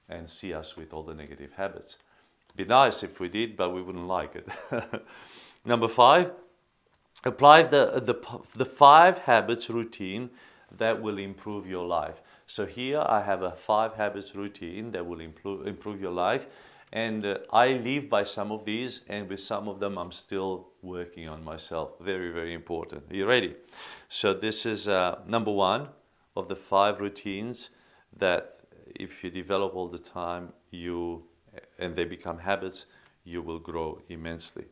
and 0.08 0.30
see 0.30 0.54
us 0.54 0.76
with 0.76 0.94
all 0.94 1.02
the 1.02 1.14
negative 1.14 1.54
habits. 1.54 1.96
It'd 2.44 2.56
be 2.56 2.64
nice 2.64 3.02
if 3.02 3.18
we 3.18 3.28
did, 3.28 3.56
but 3.56 3.74
we 3.74 3.82
wouldn't 3.82 4.06
like 4.06 4.36
it. 4.36 4.48
Number 5.64 5.88
five, 5.88 6.30
apply 7.24 7.64
the, 7.64 8.00
the, 8.04 8.40
the 8.54 8.64
five 8.64 9.18
habits 9.18 9.68
routine 9.68 10.30
that 10.76 11.00
will 11.00 11.18
improve 11.18 11.66
your 11.66 11.86
life. 11.86 12.20
So 12.46 12.66
here 12.66 13.00
I 13.00 13.22
have 13.22 13.42
a 13.42 13.52
five 13.52 13.94
habits 13.94 14.34
routine 14.34 14.92
that 14.92 15.06
will 15.06 15.20
improve, 15.20 15.66
improve 15.66 16.00
your 16.00 16.12
life. 16.12 16.46
And 16.92 17.26
uh, 17.26 17.38
I 17.52 17.74
live 17.74 18.08
by 18.08 18.22
some 18.22 18.52
of 18.52 18.64
these, 18.64 19.00
and 19.08 19.28
with 19.28 19.40
some 19.40 19.66
of 19.68 19.80
them, 19.80 19.98
I'm 19.98 20.12
still 20.12 20.68
working 20.82 21.28
on 21.28 21.42
myself. 21.42 21.92
Very, 22.00 22.30
very 22.30 22.54
important. 22.54 23.10
Are 23.10 23.16
you 23.16 23.26
ready? 23.26 23.56
So, 24.08 24.32
this 24.32 24.64
is 24.64 24.86
uh, 24.86 25.18
number 25.26 25.50
one 25.50 25.88
of 26.36 26.48
the 26.48 26.54
five 26.54 27.00
routines 27.00 27.70
that 28.16 28.60
if 28.94 29.24
you 29.24 29.30
develop 29.30 29.74
all 29.74 29.88
the 29.88 29.98
time, 29.98 30.52
you 30.70 31.24
and 31.78 31.96
they 31.96 32.04
become 32.04 32.38
habits, 32.38 32.86
you 33.24 33.42
will 33.42 33.58
grow 33.58 34.00
immensely. 34.08 34.66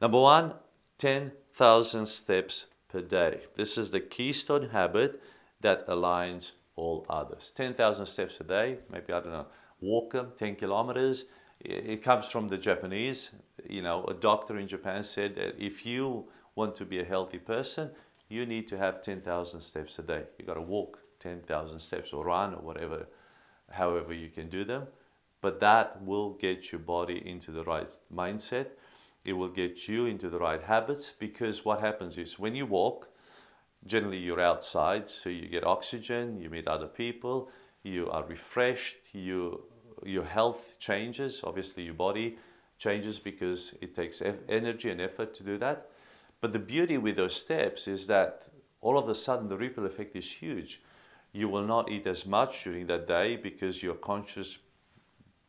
Number 0.00 0.20
one, 0.20 0.54
10,000 0.98 2.06
steps 2.06 2.66
per 2.88 3.00
day. 3.00 3.40
This 3.56 3.76
is 3.78 3.90
the 3.90 4.00
keystone 4.00 4.70
habit 4.70 5.22
that 5.60 5.86
aligns 5.88 6.52
all 6.76 7.06
others. 7.08 7.52
10,000 7.54 8.06
steps 8.06 8.40
a 8.40 8.44
day, 8.44 8.78
maybe, 8.90 9.12
I 9.12 9.20
don't 9.20 9.32
know, 9.32 9.46
walk 9.80 10.12
them 10.12 10.32
10 10.36 10.56
kilometers. 10.56 11.24
It 11.60 12.02
comes 12.02 12.28
from 12.28 12.48
the 12.48 12.58
Japanese. 12.58 13.30
You 13.68 13.82
know, 13.82 14.04
a 14.04 14.14
doctor 14.14 14.58
in 14.58 14.68
Japan 14.68 15.02
said 15.02 15.34
that 15.36 15.62
if 15.62 15.86
you 15.86 16.26
want 16.54 16.74
to 16.76 16.84
be 16.84 17.00
a 17.00 17.04
healthy 17.04 17.38
person, 17.38 17.90
you 18.28 18.44
need 18.44 18.68
to 18.68 18.78
have 18.78 19.02
10,000 19.02 19.60
steps 19.60 19.98
a 19.98 20.02
day. 20.02 20.24
You 20.38 20.44
got 20.44 20.54
to 20.54 20.60
walk 20.60 20.98
10,000 21.20 21.80
steps 21.80 22.12
or 22.12 22.24
run 22.24 22.54
or 22.54 22.60
whatever, 22.60 23.06
however 23.70 24.12
you 24.12 24.28
can 24.28 24.48
do 24.48 24.64
them. 24.64 24.86
But 25.40 25.60
that 25.60 26.02
will 26.02 26.34
get 26.34 26.72
your 26.72 26.80
body 26.80 27.22
into 27.24 27.52
the 27.52 27.64
right 27.64 27.88
mindset. 28.12 28.68
It 29.26 29.32
will 29.32 29.48
get 29.48 29.88
you 29.88 30.06
into 30.06 30.30
the 30.30 30.38
right 30.38 30.62
habits 30.62 31.12
because 31.18 31.64
what 31.64 31.80
happens 31.80 32.16
is 32.16 32.38
when 32.38 32.54
you 32.54 32.64
walk, 32.64 33.08
generally 33.84 34.18
you're 34.18 34.40
outside, 34.40 35.08
so 35.08 35.28
you 35.28 35.48
get 35.48 35.64
oxygen, 35.64 36.40
you 36.40 36.48
meet 36.48 36.68
other 36.68 36.86
people, 36.86 37.50
you 37.82 38.08
are 38.08 38.24
refreshed, 38.24 39.12
you, 39.12 39.64
your 40.04 40.24
health 40.24 40.76
changes, 40.78 41.40
obviously 41.42 41.82
your 41.82 41.94
body 41.94 42.38
changes 42.78 43.18
because 43.18 43.72
it 43.80 43.96
takes 43.96 44.22
energy 44.48 44.90
and 44.90 45.00
effort 45.00 45.34
to 45.34 45.42
do 45.42 45.58
that. 45.58 45.88
But 46.40 46.52
the 46.52 46.60
beauty 46.60 46.96
with 46.96 47.16
those 47.16 47.34
steps 47.34 47.88
is 47.88 48.06
that 48.06 48.44
all 48.80 48.96
of 48.96 49.08
a 49.08 49.14
sudden 49.14 49.48
the 49.48 49.56
ripple 49.56 49.86
effect 49.86 50.14
is 50.14 50.30
huge. 50.30 50.82
You 51.32 51.48
will 51.48 51.66
not 51.66 51.90
eat 51.90 52.06
as 52.06 52.26
much 52.26 52.62
during 52.62 52.86
that 52.86 53.08
day 53.08 53.34
because 53.34 53.82
you're 53.82 53.94
conscious 53.94 54.58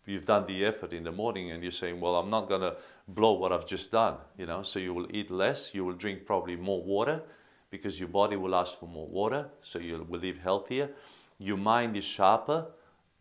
you've 0.08 0.26
done 0.26 0.46
the 0.48 0.66
effort 0.66 0.94
in 0.94 1.04
the 1.04 1.12
morning 1.12 1.52
and 1.52 1.62
you're 1.62 1.72
saying, 1.72 2.00
well, 2.00 2.16
I'm 2.16 2.30
not 2.30 2.50
going 2.50 2.62
to 2.62 2.76
blow 3.08 3.34
what 3.34 3.52
I've 3.52 3.66
just 3.66 3.92
done, 3.92 4.16
you 4.38 4.46
know. 4.46 4.64
So 4.64 4.80
you 4.80 4.94
will 4.94 5.08
eat 5.10 5.32
less, 5.32 5.74
you 5.74 5.86
will 5.86 5.94
drink 5.94 6.26
probably 6.26 6.56
more 6.56 6.84
water 6.84 7.22
because 7.70 8.00
your 8.00 8.10
body 8.10 8.36
will 8.36 8.56
ask 8.56 8.80
for 8.80 8.88
more 8.88 9.08
water, 9.08 9.48
so 9.62 9.80
you 9.80 10.06
will 10.08 10.20
live 10.20 10.38
healthier. 10.38 10.90
Your 11.38 11.58
mind 11.58 11.98
is 11.98 12.06
sharper 12.06 12.66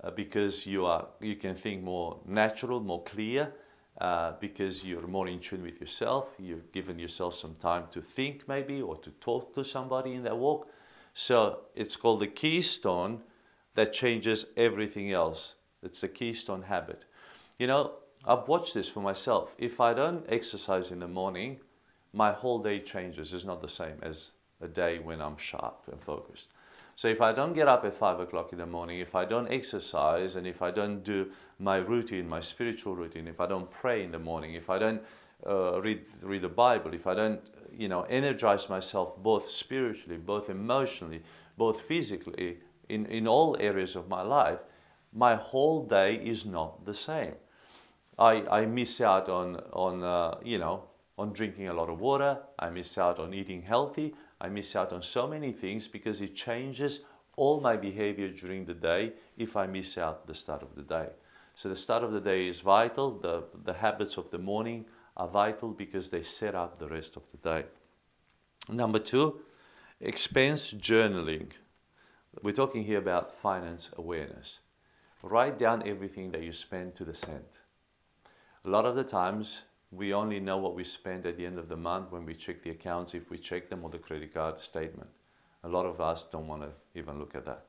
uh, 0.02 0.10
because 0.10 0.66
you 0.66 0.86
are 0.86 1.06
you 1.20 1.36
can 1.36 1.54
think 1.54 1.82
more 1.82 2.20
natural, 2.26 2.80
more 2.80 3.02
clear. 3.02 3.52
Uh, 3.98 4.32
because 4.40 4.84
you're 4.84 5.06
more 5.06 5.26
in 5.26 5.40
tune 5.40 5.62
with 5.62 5.80
yourself, 5.80 6.28
you've 6.38 6.70
given 6.70 6.98
yourself 6.98 7.34
some 7.34 7.54
time 7.54 7.84
to 7.90 8.02
think 8.02 8.46
maybe 8.46 8.82
or 8.82 8.94
to 8.98 9.10
talk 9.12 9.54
to 9.54 9.64
somebody 9.64 10.12
in 10.12 10.22
that 10.22 10.36
walk. 10.36 10.68
So 11.14 11.60
it's 11.74 11.96
called 11.96 12.20
the 12.20 12.26
keystone 12.26 13.22
that 13.74 13.94
changes 13.94 14.44
everything 14.54 15.12
else. 15.12 15.54
It's 15.86 16.02
the 16.02 16.08
keystone 16.08 16.62
habit. 16.62 17.06
You 17.58 17.68
know, 17.68 17.92
I've 18.26 18.48
watched 18.48 18.74
this 18.74 18.88
for 18.88 19.00
myself. 19.00 19.54
If 19.56 19.80
I 19.80 19.94
don't 19.94 20.26
exercise 20.28 20.90
in 20.90 20.98
the 20.98 21.08
morning, 21.08 21.60
my 22.12 22.32
whole 22.32 22.58
day 22.58 22.80
changes. 22.80 23.32
It's 23.32 23.44
not 23.44 23.62
the 23.62 23.68
same 23.68 23.98
as 24.02 24.30
a 24.60 24.68
day 24.68 24.98
when 24.98 25.20
I'm 25.20 25.36
sharp 25.36 25.82
and 25.90 26.00
focused. 26.00 26.48
So 26.96 27.08
if 27.08 27.20
I 27.20 27.32
don't 27.32 27.52
get 27.52 27.68
up 27.68 27.84
at 27.84 27.94
five 27.94 28.20
o'clock 28.20 28.52
in 28.52 28.58
the 28.58 28.66
morning, 28.66 29.00
if 29.00 29.14
I 29.14 29.26
don't 29.26 29.50
exercise, 29.50 30.34
and 30.34 30.46
if 30.46 30.62
I 30.62 30.70
don't 30.70 31.04
do 31.04 31.30
my 31.58 31.76
routine, 31.76 32.26
my 32.26 32.40
spiritual 32.40 32.96
routine, 32.96 33.28
if 33.28 33.38
I 33.38 33.46
don't 33.46 33.70
pray 33.70 34.02
in 34.02 34.12
the 34.12 34.18
morning, 34.18 34.54
if 34.54 34.70
I 34.70 34.78
don't 34.78 35.02
uh, 35.46 35.80
read 35.82 36.00
read 36.22 36.40
the 36.40 36.48
Bible, 36.48 36.94
if 36.94 37.06
I 37.06 37.14
don't, 37.14 37.40
you 37.70 37.88
know, 37.88 38.02
energize 38.02 38.70
myself 38.70 39.22
both 39.22 39.50
spiritually, 39.50 40.16
both 40.16 40.48
emotionally, 40.48 41.22
both 41.58 41.82
physically, 41.82 42.58
in 42.88 43.04
in 43.06 43.28
all 43.28 43.56
areas 43.60 43.94
of 43.94 44.08
my 44.08 44.22
life, 44.22 44.60
my 45.16 45.34
whole 45.34 45.82
day 45.86 46.14
is 46.14 46.44
not 46.44 46.84
the 46.84 46.94
same. 46.94 47.34
I 48.18 48.44
I 48.60 48.66
miss 48.66 49.00
out 49.00 49.28
on 49.28 49.56
on 49.72 50.02
uh, 50.02 50.38
you 50.44 50.58
know 50.58 50.84
on 51.18 51.32
drinking 51.32 51.68
a 51.68 51.74
lot 51.74 51.88
of 51.88 52.00
water. 52.00 52.38
I 52.58 52.68
miss 52.70 52.98
out 52.98 53.18
on 53.18 53.32
eating 53.32 53.62
healthy. 53.62 54.14
I 54.40 54.48
miss 54.48 54.76
out 54.76 54.92
on 54.92 55.02
so 55.02 55.26
many 55.26 55.52
things 55.52 55.88
because 55.88 56.20
it 56.20 56.34
changes 56.34 57.00
all 57.36 57.60
my 57.60 57.76
behavior 57.76 58.28
during 58.28 58.66
the 58.66 58.74
day 58.74 59.12
if 59.36 59.56
I 59.56 59.66
miss 59.66 59.96
out 59.98 60.26
the 60.26 60.34
start 60.34 60.62
of 60.62 60.74
the 60.74 60.82
day. 60.82 61.08
So 61.54 61.70
the 61.70 61.76
start 61.76 62.04
of 62.04 62.12
the 62.12 62.20
day 62.20 62.46
is 62.46 62.60
vital. 62.60 63.18
The, 63.18 63.44
the 63.64 63.72
habits 63.72 64.18
of 64.18 64.30
the 64.30 64.38
morning 64.38 64.84
are 65.16 65.28
vital 65.28 65.70
because 65.70 66.10
they 66.10 66.22
set 66.22 66.54
up 66.54 66.78
the 66.78 66.88
rest 66.88 67.16
of 67.16 67.22
the 67.32 67.38
day. 67.38 67.66
Number 68.68 68.98
two, 68.98 69.40
expense 70.00 70.72
journaling. 70.74 71.52
We're 72.42 72.52
talking 72.52 72.84
here 72.84 72.98
about 72.98 73.32
finance 73.32 73.90
awareness. 73.96 74.58
Write 75.22 75.58
down 75.58 75.86
everything 75.86 76.30
that 76.32 76.42
you 76.42 76.52
spend 76.52 76.94
to 76.94 77.04
the 77.04 77.14
cent. 77.14 77.60
A 78.64 78.68
lot 78.68 78.84
of 78.84 78.96
the 78.96 79.04
times 79.04 79.62
we 79.90 80.12
only 80.12 80.40
know 80.40 80.58
what 80.58 80.74
we 80.74 80.84
spend 80.84 81.26
at 81.26 81.36
the 81.36 81.46
end 81.46 81.58
of 81.58 81.68
the 81.68 81.76
month 81.76 82.12
when 82.12 82.24
we 82.24 82.34
check 82.34 82.62
the 82.62 82.70
accounts, 82.70 83.14
if 83.14 83.30
we 83.30 83.38
check 83.38 83.68
them, 83.68 83.84
or 83.84 83.90
the 83.90 83.98
credit 83.98 84.34
card 84.34 84.58
statement. 84.58 85.08
A 85.64 85.68
lot 85.68 85.86
of 85.86 86.00
us 86.00 86.24
don't 86.24 86.46
want 86.46 86.62
to 86.62 86.70
even 86.98 87.18
look 87.18 87.34
at 87.34 87.44
that. 87.46 87.64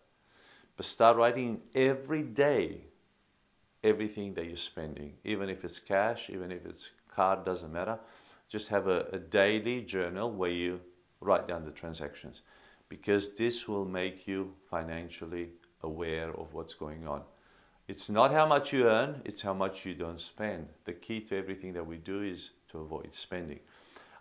But 0.76 0.86
start 0.86 1.18
writing 1.18 1.62
every 1.74 2.24
day 2.24 2.82
everything 3.84 4.34
that 4.34 4.46
you're 4.46 4.58
spending, 4.58 5.14
even 5.24 5.50
if 5.50 5.64
it's 5.64 5.80
cash, 5.80 6.30
even 6.30 6.52
if 6.52 6.66
it's 6.66 6.92
card, 7.14 7.46
doesn't 7.46 7.72
matter. 7.72 7.98
Just 8.50 8.70
have 8.70 8.88
a, 8.88 9.08
a 9.12 9.20
daily 9.20 9.82
journal 9.82 10.32
where 10.32 10.52
you 10.52 10.80
write 11.22 11.48
down 11.48 11.66
the 11.66 11.72
transactions 11.72 12.42
because 12.90 13.36
this 13.36 13.68
will 13.68 13.86
make 13.86 14.28
you 14.28 14.54
financially 14.70 15.50
aware 15.84 16.30
of 16.32 16.54
what's 16.54 16.74
going 16.74 17.08
on. 17.08 17.22
It's 17.88 18.10
not 18.10 18.32
how 18.32 18.46
much 18.46 18.74
you 18.74 18.88
earn, 18.88 19.22
it's 19.24 19.42
how 19.42 19.54
much 19.54 19.86
you 19.86 19.94
don't 19.94 20.20
spend. 20.20 20.68
The 20.84 20.94
key 20.94 21.22
to 21.22 21.38
everything 21.38 21.72
that 21.74 21.88
we 21.88 21.98
do 21.98 22.22
is 22.22 22.52
to 22.72 22.80
avoid 22.80 23.16
spending. 23.16 23.60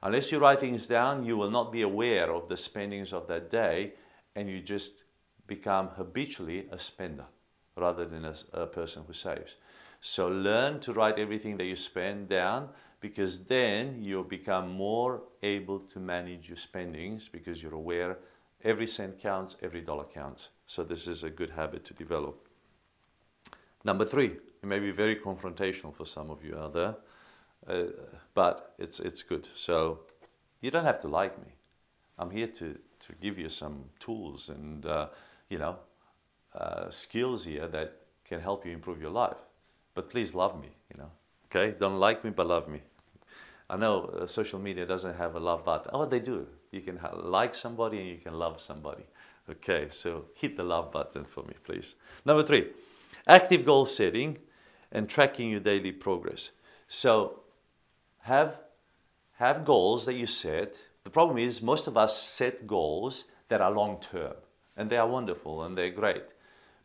Unless 0.02 0.30
you 0.30 0.38
write 0.38 0.60
things 0.60 0.86
down, 0.86 1.24
you 1.24 1.36
will 1.36 1.50
not 1.50 1.72
be 1.72 1.82
aware 1.82 2.32
of 2.32 2.48
the 2.48 2.56
spendings 2.56 3.12
of 3.12 3.26
that 3.26 3.50
day 3.50 3.94
and 4.36 4.48
you 4.48 4.60
just 4.60 5.02
become 5.48 5.88
habitually 5.88 6.68
a 6.70 6.78
spender 6.78 7.24
rather 7.76 8.04
than 8.04 8.24
a, 8.24 8.34
a 8.52 8.66
person 8.66 9.02
who 9.06 9.12
saves. 9.12 9.56
So 10.00 10.28
learn 10.28 10.78
to 10.80 10.92
write 10.92 11.18
everything 11.18 11.56
that 11.56 11.64
you 11.64 11.74
spend 11.74 12.28
down 12.28 12.68
because 13.00 13.44
then 13.44 13.98
you'll 14.00 14.22
become 14.22 14.70
more 14.70 15.22
able 15.42 15.80
to 15.80 15.98
manage 15.98 16.48
your 16.48 16.56
spendings 16.56 17.28
because 17.28 17.62
you're 17.62 17.74
aware 17.74 18.18
every 18.62 18.86
cent 18.86 19.18
counts, 19.18 19.56
every 19.62 19.80
dollar 19.80 20.04
counts. 20.04 20.50
So 20.66 20.84
this 20.84 21.06
is 21.06 21.24
a 21.24 21.30
good 21.30 21.50
habit 21.50 21.84
to 21.86 21.94
develop. 21.94 22.45
Number 23.86 24.04
three, 24.04 24.26
it 24.26 24.64
may 24.64 24.80
be 24.80 24.90
very 24.90 25.14
confrontational 25.14 25.94
for 25.94 26.04
some 26.04 26.28
of 26.28 26.44
you 26.44 26.58
out 26.58 26.74
there, 26.74 26.96
uh, 27.68 27.92
but 28.34 28.74
it's, 28.80 28.98
it's 28.98 29.22
good. 29.22 29.46
So 29.54 30.00
you 30.60 30.72
don't 30.72 30.84
have 30.84 30.98
to 31.02 31.08
like 31.08 31.38
me. 31.38 31.52
I'm 32.18 32.30
here 32.30 32.48
to, 32.48 32.76
to 32.98 33.12
give 33.22 33.38
you 33.38 33.48
some 33.48 33.84
tools 34.00 34.48
and, 34.48 34.84
uh, 34.84 35.06
you 35.48 35.58
know, 35.58 35.76
uh, 36.52 36.90
skills 36.90 37.44
here 37.44 37.68
that 37.68 38.00
can 38.24 38.40
help 38.40 38.66
you 38.66 38.72
improve 38.72 39.00
your 39.00 39.12
life. 39.12 39.38
But 39.94 40.10
please 40.10 40.34
love 40.34 40.60
me, 40.60 40.70
you 40.90 40.98
know. 40.98 41.12
Okay? 41.44 41.76
Don't 41.78 42.00
like 42.00 42.24
me, 42.24 42.30
but 42.30 42.48
love 42.48 42.66
me. 42.66 42.80
I 43.70 43.76
know 43.76 44.06
uh, 44.06 44.26
social 44.26 44.58
media 44.58 44.84
doesn't 44.84 45.14
have 45.16 45.36
a 45.36 45.40
love 45.40 45.64
button. 45.64 45.92
Oh, 45.94 46.06
they 46.06 46.18
do. 46.18 46.48
You 46.72 46.80
can 46.80 46.98
like 47.22 47.54
somebody 47.54 48.00
and 48.00 48.08
you 48.08 48.18
can 48.18 48.34
love 48.34 48.60
somebody. 48.60 49.04
Okay, 49.48 49.86
so 49.92 50.24
hit 50.34 50.56
the 50.56 50.64
love 50.64 50.90
button 50.90 51.24
for 51.24 51.44
me, 51.44 51.54
please. 51.62 51.94
Number 52.24 52.42
three, 52.42 52.72
Active 53.26 53.64
goal 53.64 53.86
setting 53.86 54.38
and 54.92 55.08
tracking 55.08 55.50
your 55.50 55.60
daily 55.60 55.92
progress. 55.92 56.50
So 56.88 57.40
have 58.20 58.60
have 59.38 59.64
goals 59.64 60.06
that 60.06 60.14
you 60.14 60.26
set. 60.26 60.76
The 61.04 61.10
problem 61.10 61.38
is 61.38 61.60
most 61.60 61.86
of 61.86 61.96
us 61.96 62.20
set 62.20 62.66
goals 62.66 63.26
that 63.48 63.60
are 63.60 63.70
long 63.70 64.00
term 64.00 64.34
and 64.76 64.88
they 64.90 64.96
are 64.96 65.06
wonderful 65.06 65.62
and 65.62 65.76
they're 65.76 65.90
great, 65.90 66.34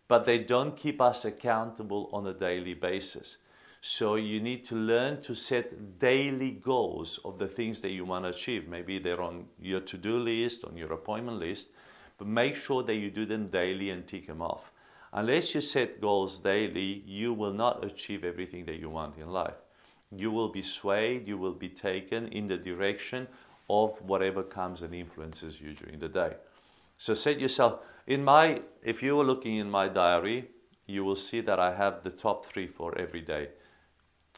but 0.08 0.26
they 0.26 0.39
don't 0.39 0.76
keep 0.76 1.02
us 1.02 1.26
accountable 1.26 2.10
on 2.12 2.28
a 2.28 2.34
daily 2.34 2.74
basis. 2.74 3.38
So 3.82 4.15
you 4.15 4.39
need 4.39 4.63
to 4.65 4.76
learn 4.76 5.22
to 5.24 5.34
set 5.34 6.00
daily 6.00 6.52
goals 6.52 7.20
of 7.26 7.39
the 7.39 7.48
things 7.48 7.82
that 7.82 7.89
you 7.89 8.06
want 8.06 8.26
to 8.26 8.30
achieve. 8.30 8.67
Maybe 8.67 9.00
they're 9.00 9.22
on 9.22 9.46
your 9.60 9.80
to-do 9.80 10.20
list, 10.20 10.65
on 10.65 10.78
your 10.78 10.94
appointment 10.94 11.39
list, 11.39 11.70
but 12.17 12.28
make 12.28 12.56
sure 12.56 12.84
that 12.84 12.96
you 12.96 13.10
do 13.10 13.26
them 13.26 13.48
daily 13.48 13.89
and 13.89 14.06
tick 14.06 14.28
them 14.28 14.41
off. 14.41 14.70
Unless 15.13 15.54
you 15.54 15.62
set 15.62 16.00
goals 16.00 16.39
daily, 16.39 17.04
you 17.06 17.34
will 17.34 17.54
not 17.54 17.84
achieve 17.84 18.24
everything 18.24 18.65
that 18.65 18.80
you 18.80 18.89
want 18.89 19.17
in 19.17 19.30
life. 19.30 19.58
You 20.15 20.32
will 20.32 20.50
be 20.50 20.62
swayed, 20.62 21.28
you 21.28 21.38
will 21.38 21.54
be 21.54 21.69
taken 21.69 22.28
in 22.28 22.47
the 22.47 22.58
direction 22.58 23.28
of 23.69 24.02
whatever 24.02 24.43
comes 24.43 24.82
and 24.82 24.93
influences 24.93 25.60
you 25.62 25.74
during 25.74 26.00
the 26.00 26.10
day. 26.10 26.36
So 26.97 27.13
set 27.13 27.39
yourself, 27.39 27.80
in 28.08 28.24
my, 28.24 28.62
if 28.84 29.02
you 29.04 29.15
were 29.15 29.24
looking 29.24 29.58
in 29.58 29.69
my 29.69 29.88
diary, 29.88 30.50
you 30.86 31.04
will 31.04 31.15
see 31.15 31.41
that 31.41 31.60
I 31.60 31.76
have 31.76 32.04
the 32.04 32.12
top 32.12 32.45
three 32.45 32.67
for 32.67 32.97
every 32.97 33.21
day 33.21 33.50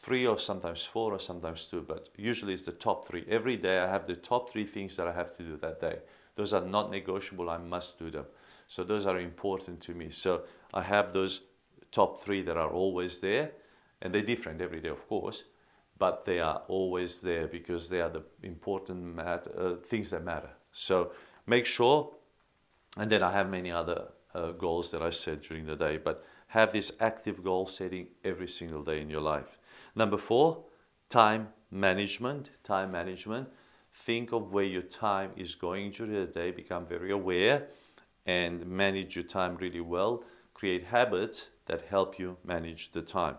three 0.04 0.26
or 0.26 0.38
sometimes 0.38 0.84
four 0.84 1.14
or 1.14 1.18
sometimes 1.18 1.64
two, 1.64 1.80
but 1.80 2.10
usually 2.16 2.52
it's 2.52 2.64
the 2.64 2.72
top 2.72 3.08
three. 3.08 3.24
Every 3.26 3.56
day 3.56 3.78
I 3.78 3.88
have 3.88 4.06
the 4.06 4.16
top 4.16 4.50
three 4.50 4.66
things 4.66 4.96
that 4.96 5.06
I 5.06 5.12
have 5.12 5.34
to 5.38 5.42
do 5.42 5.56
that 5.56 5.80
day. 5.80 5.98
Those 6.36 6.52
are 6.52 6.64
not 6.64 6.90
negotiable, 6.90 7.50
I 7.50 7.58
must 7.58 7.98
do 7.98 8.10
them. 8.10 8.26
So 8.66 8.84
those 8.84 9.06
are 9.06 9.18
important 9.18 9.80
to 9.82 9.94
me. 9.94 10.10
So 10.10 10.42
I 10.72 10.82
have 10.82 11.12
those 11.12 11.42
top 11.92 12.24
three 12.24 12.42
that 12.42 12.56
are 12.56 12.70
always 12.70 13.20
there, 13.20 13.52
and 14.02 14.12
they're 14.12 14.22
different 14.22 14.60
every 14.60 14.80
day, 14.80 14.88
of 14.88 15.06
course, 15.08 15.44
but 15.98 16.24
they 16.24 16.40
are 16.40 16.62
always 16.68 17.20
there 17.20 17.46
because 17.46 17.88
they 17.88 18.00
are 18.00 18.10
the 18.10 18.22
important 18.42 19.18
uh, 19.18 19.76
things 19.84 20.10
that 20.10 20.24
matter. 20.24 20.50
So 20.72 21.12
make 21.46 21.66
sure, 21.66 22.10
and 22.96 23.10
then 23.10 23.22
I 23.22 23.32
have 23.32 23.48
many 23.48 23.70
other 23.70 24.08
uh, 24.34 24.50
goals 24.52 24.90
that 24.90 25.02
I 25.02 25.10
set 25.10 25.42
during 25.42 25.66
the 25.66 25.76
day, 25.76 25.98
but 25.98 26.24
have 26.48 26.72
this 26.72 26.92
active 27.00 27.42
goal 27.42 27.66
setting 27.66 28.08
every 28.24 28.48
single 28.48 28.82
day 28.82 29.00
in 29.00 29.10
your 29.10 29.20
life. 29.20 29.58
Number 29.94 30.18
four, 30.18 30.64
time 31.08 31.48
management. 31.70 32.50
Time 32.62 32.90
management. 32.90 33.48
Think 33.94 34.32
of 34.32 34.52
where 34.52 34.64
your 34.64 34.82
time 34.82 35.30
is 35.36 35.54
going 35.54 35.92
during 35.92 36.12
the 36.12 36.26
day. 36.26 36.50
Become 36.50 36.86
very 36.86 37.12
aware 37.12 37.68
and 38.26 38.66
manage 38.66 39.16
your 39.16 39.24
time 39.24 39.56
really 39.56 39.80
well. 39.80 40.24
Create 40.52 40.84
habits 40.84 41.48
that 41.66 41.82
help 41.82 42.18
you 42.18 42.36
manage 42.44 42.92
the 42.92 43.02
time. 43.02 43.36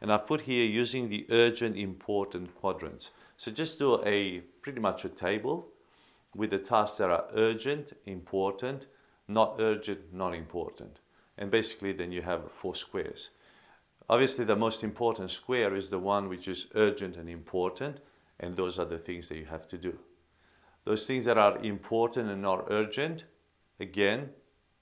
And 0.00 0.12
I've 0.12 0.26
put 0.26 0.42
here 0.42 0.64
using 0.64 1.08
the 1.08 1.26
urgent, 1.30 1.76
important 1.76 2.54
quadrants. 2.54 3.10
So 3.36 3.50
just 3.50 3.78
do 3.78 4.02
a 4.04 4.40
pretty 4.62 4.80
much 4.80 5.04
a 5.04 5.08
table 5.08 5.68
with 6.34 6.50
the 6.50 6.58
tasks 6.58 6.98
that 6.98 7.10
are 7.10 7.26
urgent, 7.34 7.92
important, 8.06 8.86
not 9.26 9.56
urgent, 9.58 10.12
not 10.14 10.34
important. 10.34 11.00
And 11.36 11.50
basically 11.50 11.92
then 11.92 12.12
you 12.12 12.22
have 12.22 12.50
four 12.50 12.74
squares. 12.74 13.30
Obviously, 14.10 14.44
the 14.46 14.56
most 14.56 14.82
important 14.82 15.30
square 15.30 15.74
is 15.74 15.90
the 15.90 15.98
one 15.98 16.28
which 16.28 16.48
is 16.48 16.68
urgent 16.74 17.16
and 17.16 17.28
important, 17.28 18.00
and 18.40 18.56
those 18.56 18.78
are 18.78 18.84
the 18.84 18.98
things 18.98 19.28
that 19.28 19.38
you 19.38 19.46
have 19.46 19.66
to 19.68 19.78
do. 19.78 19.98
Those 20.84 21.06
things 21.06 21.24
that 21.24 21.38
are 21.38 21.58
important 21.58 22.30
and 22.30 22.40
not 22.42 22.66
urgent, 22.70 23.24
again, 23.80 24.30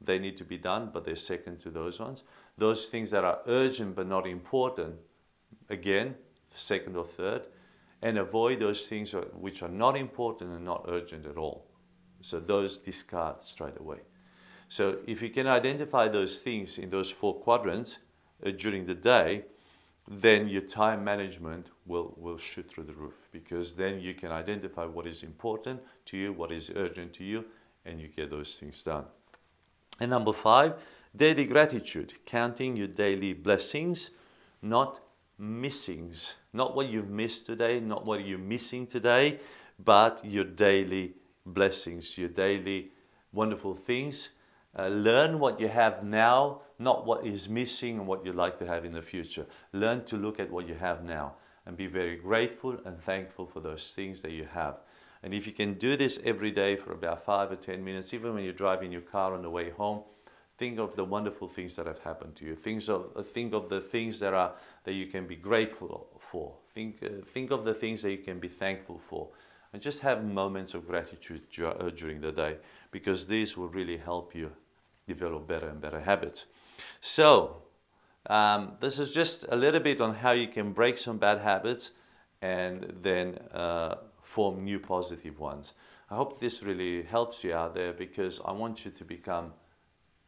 they 0.01 0.19
need 0.19 0.37
to 0.37 0.45
be 0.45 0.59
done, 0.59 0.91
but 0.93 1.05
they're 1.05 1.17
second 1.17 1.59
to 1.61 1.71
those 1.71 1.99
ones. 1.99 2.23
Those 2.59 2.87
things 2.87 3.11
that 3.11 3.25
are 3.25 3.41
urgent 3.47 3.97
but 3.97 4.07
not 4.07 4.27
important, 4.27 4.97
again, 5.69 6.15
second 6.55 6.97
or 6.97 7.05
third. 7.05 7.47
And 8.03 8.19
avoid 8.19 8.61
those 8.61 8.87
things 8.87 9.15
which 9.33 9.63
are 9.63 9.71
not 9.71 9.97
important 9.97 10.53
and 10.53 10.65
not 10.65 10.85
urgent 10.89 11.27
at 11.27 11.39
all. 11.39 11.67
So 12.21 12.39
those 12.41 12.79
discard 12.79 13.43
straight 13.43 13.79
away. 13.81 14.01
So 14.69 14.99
if 15.07 15.23
you 15.23 15.31
can 15.31 15.47
identify 15.47 16.09
those 16.09 16.41
things 16.41 16.79
in 16.79 16.91
those 16.91 17.11
four 17.11 17.41
quadrants, 17.41 17.99
uh, 18.45 18.51
during 18.51 18.85
the 18.85 18.95
day, 18.95 19.45
then 20.09 20.49
your 20.49 20.63
time 20.63 21.03
management 21.03 21.71
will, 21.85 22.15
will 22.17 22.39
shoot 22.39 22.69
through 22.71 22.85
the 22.85 22.95
roof 22.95 23.29
because 23.33 23.73
then 23.73 24.01
you 24.01 24.15
can 24.15 24.31
identify 24.31 24.85
what 24.85 25.07
is 25.07 25.23
important 25.23 25.81
to 26.07 26.17
you, 26.17 26.33
what 26.33 26.53
is 26.53 26.71
urgent 26.77 27.13
to 27.15 27.25
you, 27.25 27.45
and 27.85 28.01
you 28.01 28.09
get 28.09 28.31
those 28.31 28.59
things 28.59 28.83
done. 28.83 29.05
And 29.99 30.11
number 30.11 30.33
five, 30.33 30.75
daily 31.15 31.45
gratitude, 31.45 32.15
counting 32.25 32.77
your 32.77 32.89
daily 32.89 33.33
blessings, 33.33 34.11
not 34.63 35.01
missings, 35.41 36.35
not 36.53 36.77
what 36.77 36.89
you've 36.89 37.11
missed 37.11 37.47
today, 37.47 37.81
not 37.81 38.07
what 38.07 38.25
you're 38.25 38.39
missing 38.39 38.87
today, 38.87 39.41
but 39.85 40.25
your 40.25 40.45
daily 40.45 41.15
blessings, 41.45 42.17
your 42.17 42.29
daily 42.29 42.91
wonderful 43.33 43.75
things. 43.75 44.31
Uh, 44.79 44.89
learn 44.89 45.39
what 45.39 45.59
you 45.59 45.69
have 45.69 46.05
now 46.05 46.61
not 46.79 47.07
what 47.07 47.27
is 47.27 47.49
missing 47.49 47.99
and 47.99 48.07
what 48.07 48.25
you'd 48.25 48.35
like 48.35 48.59
to 48.59 48.67
have 48.67 48.85
in 48.85 48.93
the 48.93 49.03
future. 49.03 49.47
Learn 49.73 50.05
to 50.05 50.17
look 50.17 50.39
at 50.39 50.51
what 50.51 50.69
you 50.69 50.75
have 50.75 51.05
now 51.05 51.35
and 51.65 51.77
be 51.77 51.87
very 51.87 52.17
grateful 52.17 52.79
and 52.85 53.01
thankful 53.01 53.47
for 53.47 53.61
those 53.61 53.93
things 53.95 54.21
that 54.21 54.33
you 54.33 54.45
have. 54.45 54.81
And 55.23 55.35
if 55.35 55.47
you 55.47 55.53
can 55.53 55.75
do 55.75 55.97
this 55.97 56.19
every 56.25 56.51
day 56.51 56.77
for 56.77 56.93
about 56.93 57.25
five 57.25 57.51
or 57.51 57.57
10 57.57 57.83
minutes, 57.83 58.13
even 58.15 58.35
when 58.35 58.45
you're 58.45 58.53
driving 58.53 58.93
your 58.93 59.01
car 59.01 59.35
on 59.35 59.43
the 59.43 59.51
way 59.51 59.71
home, 59.71 60.03
think 60.59 60.79
of 60.79 60.95
the 60.95 61.05
wonderful 61.05 61.49
things 61.49 61.75
that 61.77 61.87
have 61.87 61.99
happened 62.01 62.37
to 62.37 62.45
you. 62.45 62.55
Think 62.55 62.87
of, 62.89 63.11
uh, 63.17 63.23
think 63.23 63.53
of 63.53 63.69
the 63.69 63.81
things 63.81 64.21
that, 64.21 64.35
are, 64.35 64.53
that 64.85 64.93
you 64.93 65.07
can 65.07 65.27
be 65.27 65.37
grateful 65.37 66.07
for. 66.19 66.55
Think, 66.75 67.03
uh, 67.03 67.25
think 67.25 67.51
of 67.51 67.65
the 67.65 67.75
things 67.75 68.03
that 68.03 68.11
you 68.11 68.19
can 68.19 68.39
be 68.39 68.49
thankful 68.49 68.99
for. 68.99 69.29
And 69.73 69.83
just 69.83 70.01
have 70.01 70.25
moments 70.25 70.75
of 70.75 70.87
gratitude 70.87 71.43
uh, 71.63 71.91
during 71.91 72.21
the 72.21 72.33
day 72.33 72.59
because 72.91 73.27
these 73.27 73.57
will 73.57 73.69
really 73.69 73.97
help 73.97 74.35
you 74.35 74.53
develop 75.07 75.47
better 75.47 75.69
and 75.69 75.81
better 75.81 76.01
habits. 76.01 76.47
So, 77.01 77.63
um, 78.29 78.73
this 78.81 78.99
is 78.99 79.15
just 79.15 79.45
a 79.49 79.57
little 79.57 79.81
bit 79.81 80.01
on 80.01 80.15
how 80.15 80.33
you 80.33 80.49
can 80.49 80.73
break 80.73 80.99
some 80.99 81.19
bad 81.19 81.39
habits 81.39 81.93
and 82.43 82.93
then 83.03 83.39
uh, 83.55 83.97
form 84.23 84.65
new 84.65 84.79
positive 84.79 85.39
ones. 85.39 85.75
I 86.11 86.17
hope 86.17 86.41
this 86.41 86.63
really 86.63 87.03
helps 87.03 87.45
you 87.45 87.55
out 87.55 87.75
there 87.75 87.93
because 87.93 88.41
I 88.45 88.53
want 88.53 88.85
you 88.85 88.91
to 88.91 89.05
become 89.05 89.53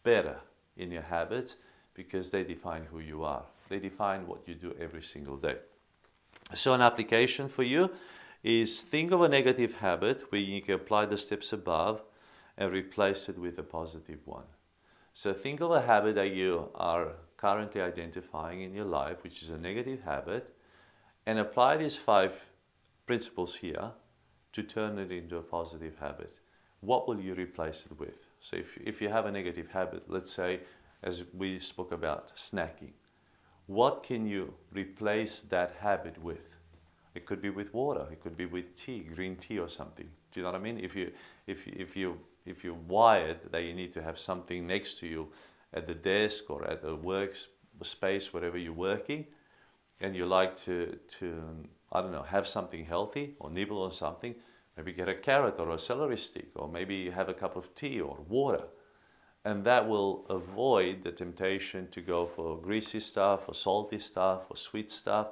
better 0.03 0.37
in 0.77 0.91
your 0.93 1.03
habits 1.03 1.57
because 1.95 2.31
they 2.31 2.45
define 2.45 2.85
who 2.85 3.01
you 3.01 3.25
are. 3.25 3.45
They 3.69 3.79
define 3.79 4.27
what 4.27 4.47
you 4.47 4.55
do 4.55 4.75
every 4.81 5.03
single 5.03 5.37
day. 5.37 5.57
So 6.55 6.73
an 6.73 6.81
application 6.81 7.49
for 7.49 7.65
you 7.65 7.91
is 8.43 8.83
think 8.83 9.11
of 9.11 9.21
a 9.21 9.29
negative 9.29 9.75
habit 9.75 10.25
where 10.31 10.41
you 10.41 10.63
can 10.63 10.75
apply 10.75 11.07
the 11.07 11.19
steps 11.19 11.53
above 11.53 12.03
and 12.57 12.73
replace 12.73 13.29
it 13.29 13.39
with 13.39 13.59
a 13.59 13.63
positive 13.63 14.21
one. 14.25 14.45
So 15.19 15.35
think 15.35 15.61
of 15.61 15.73
a 15.73 15.81
habit 15.81 16.15
that 16.15 16.31
you 16.31 16.69
are 16.77 17.09
currently 17.37 17.81
identifying 17.81 18.63
in 18.63 18.73
your 18.73 18.85
life, 18.85 19.25
which 19.25 19.43
is 19.43 19.51
a 19.51 19.59
negative 19.59 20.03
habit, 20.03 20.55
and 21.27 21.41
apply 21.41 21.77
these 21.77 21.97
five 21.97 22.41
principles 23.05 23.57
here 23.57 23.91
to 24.53 24.63
turn 24.63 24.97
it 24.97 25.11
into 25.11 25.37
a 25.37 25.43
positive 25.43 25.99
habit. 25.99 26.39
What 26.83 27.09
will 27.09 27.19
you 27.19 27.35
replace 27.35 27.85
it 27.85 27.99
with? 27.99 28.27
So 28.39 28.59
if, 28.59 28.79
if 28.79 29.03
you 29.03 29.09
have 29.09 29.27
a 29.27 29.33
negative 29.33 29.73
habit, 29.73 30.05
let's 30.07 30.31
say, 30.31 30.61
as 31.03 31.25
we 31.37 31.59
spoke 31.59 31.91
about, 31.91 32.37
snacking, 32.37 32.93
what 33.67 34.05
can 34.05 34.25
you 34.25 34.55
replace 34.73 35.41
that 35.41 35.79
habit 35.81 36.23
with? 36.23 36.55
It 37.17 37.27
could 37.27 37.43
be 37.43 37.51
with 37.51 37.75
water, 37.75 38.07
it 38.13 38.23
could 38.23 38.37
be 38.37 38.47
with 38.47 38.73
tea, 38.77 39.01
green 39.01 39.35
tea 39.35 39.59
or 39.59 39.69
something. 39.69 40.09
Do 40.31 40.39
you 40.39 40.45
know 40.45 40.53
what 40.53 40.61
I 40.61 40.63
mean? 40.63 40.79
If 40.79 40.95
you, 40.95 41.11
if, 41.49 41.67
if 41.67 41.97
you 41.97 42.21
if 42.49 42.65
you're 42.65 42.75
wired 42.75 43.53
that 43.53 43.63
you 43.63 43.75
need 43.75 43.93
to 43.93 44.03
have 44.03 44.19
something 44.19 44.67
next 44.67 44.99
to 45.01 45.07
you 45.07 45.29
at 45.73 45.87
the 45.87 45.95
desk 45.95 46.51
or 46.51 46.67
at 46.67 46.83
the 46.83 46.97
work 46.97 47.37
space, 47.83 48.33
wherever 48.33 48.59
you're 48.59 48.73
working, 48.73 49.27
and 50.01 50.17
you 50.17 50.27
like 50.27 50.57
to, 50.57 50.99
to, 51.09 51.43
I 51.93 52.01
don't 52.01 52.13
know, 52.13 52.23
have 52.23 52.47
something 52.47 52.85
healthy 52.85 53.35
or 53.39 53.51
nibble 53.51 53.83
on 53.83 53.93
something, 53.93 54.35
maybe 54.77 54.93
get 54.93 55.09
a 55.09 55.15
carrot 55.15 55.57
or 55.59 55.71
a 55.71 55.79
celery 55.79 56.17
stick, 56.17 56.49
or 56.55 56.69
maybe 56.69 57.11
have 57.11 57.29
a 57.29 57.35
cup 57.35 57.57
of 57.57 57.75
tea 57.75 58.01
or 58.01 58.19
water. 58.29 58.65
And 59.45 59.65
that 59.65 59.89
will 59.89 60.27
avoid 60.29 61.03
the 61.03 61.13
temptation 61.13 61.89
to 61.91 62.01
go 62.01 62.27
for 62.27 62.59
greasy 62.61 63.01
stuff 63.01 63.49
or 63.49 63.55
salty 63.55 63.99
stuff 63.99 64.43
or 64.51 64.57
sweet 64.57 64.91
stuff 64.91 65.29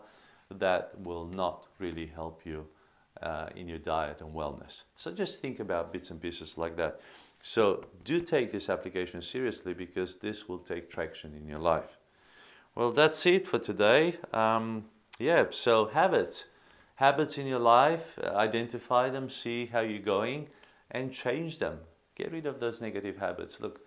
that 0.50 0.92
will 1.00 1.26
not 1.26 1.66
really 1.78 2.06
help 2.06 2.42
you 2.44 2.66
uh, 3.22 3.48
in 3.54 3.68
your 3.68 3.78
diet 3.78 4.20
and 4.20 4.34
wellness. 4.34 4.82
So 4.96 5.12
just 5.12 5.40
think 5.40 5.60
about 5.60 5.92
bits 5.92 6.10
and 6.10 6.20
pieces 6.20 6.58
like 6.58 6.76
that. 6.76 7.00
So 7.42 7.84
do 8.04 8.20
take 8.20 8.50
this 8.50 8.68
application 8.68 9.22
seriously 9.22 9.74
because 9.74 10.16
this 10.16 10.48
will 10.48 10.58
take 10.58 10.90
traction 10.90 11.34
in 11.34 11.46
your 11.46 11.58
life. 11.58 11.98
Well, 12.74 12.92
that's 12.92 13.24
it 13.26 13.46
for 13.46 13.58
today. 13.58 14.16
Um, 14.32 14.86
yeah, 15.18 15.46
so 15.50 15.86
habits. 15.86 16.44
Habits 16.96 17.38
in 17.38 17.46
your 17.46 17.58
life, 17.58 18.18
uh, 18.22 18.28
identify 18.36 19.10
them, 19.10 19.28
see 19.28 19.66
how 19.66 19.80
you're 19.80 19.98
going, 19.98 20.48
and 20.90 21.12
change 21.12 21.58
them. 21.58 21.78
Get 22.14 22.32
rid 22.32 22.46
of 22.46 22.58
those 22.58 22.80
negative 22.80 23.18
habits. 23.18 23.60
Look, 23.60 23.80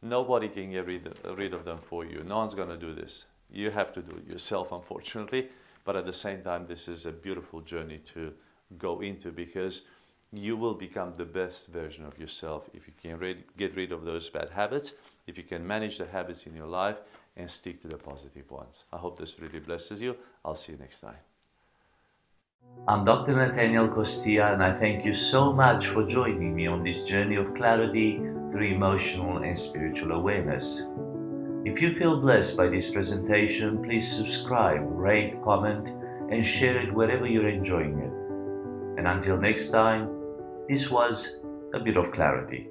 nobody 0.00 0.48
can 0.48 0.70
get 0.70 0.86
rid 0.86 1.18
rid 1.36 1.54
of 1.54 1.64
them 1.64 1.78
for 1.78 2.04
you. 2.04 2.22
No 2.24 2.38
one's 2.38 2.54
going 2.54 2.68
to 2.68 2.76
do 2.76 2.94
this. 2.94 3.26
You 3.50 3.70
have 3.70 3.92
to 3.94 4.02
do 4.02 4.16
it 4.16 4.26
yourself, 4.26 4.72
unfortunately 4.72 5.50
But 5.84 5.96
at 5.96 6.06
the 6.06 6.12
same 6.12 6.42
time, 6.42 6.66
this 6.66 6.88
is 6.88 7.06
a 7.06 7.12
beautiful 7.12 7.60
journey 7.60 7.98
to 7.98 8.32
go 8.78 9.00
into 9.00 9.30
because 9.30 9.82
you 10.32 10.56
will 10.56 10.74
become 10.74 11.12
the 11.16 11.24
best 11.24 11.68
version 11.68 12.06
of 12.06 12.18
yourself 12.18 12.68
if 12.72 12.86
you 12.86 12.94
can 13.00 13.36
get 13.56 13.76
rid 13.76 13.92
of 13.92 14.04
those 14.04 14.30
bad 14.30 14.50
habits, 14.50 14.94
if 15.26 15.36
you 15.36 15.44
can 15.44 15.66
manage 15.66 15.98
the 15.98 16.06
habits 16.06 16.46
in 16.46 16.56
your 16.56 16.66
life 16.66 16.96
and 17.36 17.50
stick 17.50 17.80
to 17.82 17.88
the 17.88 17.98
positive 17.98 18.50
ones. 18.50 18.84
I 18.92 18.96
hope 18.96 19.18
this 19.18 19.38
really 19.38 19.60
blesses 19.60 20.00
you. 20.00 20.16
I'll 20.44 20.54
see 20.54 20.72
you 20.72 20.78
next 20.78 21.00
time. 21.00 21.16
I'm 22.88 23.04
Dr. 23.04 23.34
Natanael 23.34 23.94
Costea, 23.94 24.54
and 24.54 24.62
I 24.62 24.72
thank 24.72 25.04
you 25.04 25.12
so 25.12 25.52
much 25.52 25.86
for 25.86 26.06
joining 26.06 26.54
me 26.54 26.66
on 26.66 26.82
this 26.82 27.06
journey 27.06 27.36
of 27.36 27.54
clarity 27.54 28.18
through 28.50 28.66
emotional 28.66 29.38
and 29.38 29.56
spiritual 29.56 30.12
awareness. 30.12 30.82
If 31.64 31.80
you 31.80 31.92
feel 31.92 32.20
blessed 32.20 32.56
by 32.56 32.68
this 32.68 32.90
presentation, 32.90 33.82
please 33.82 34.10
subscribe, 34.10 34.82
rate, 34.84 35.40
comment, 35.42 35.90
and 36.30 36.44
share 36.44 36.76
it 36.76 36.92
wherever 36.92 37.26
you're 37.26 37.48
enjoying 37.48 37.98
it. 37.98 38.21
And 39.02 39.08
until 39.08 39.36
next 39.36 39.70
time, 39.70 40.08
this 40.68 40.88
was 40.88 41.40
a 41.74 41.80
bit 41.80 41.96
of 41.96 42.12
clarity. 42.12 42.68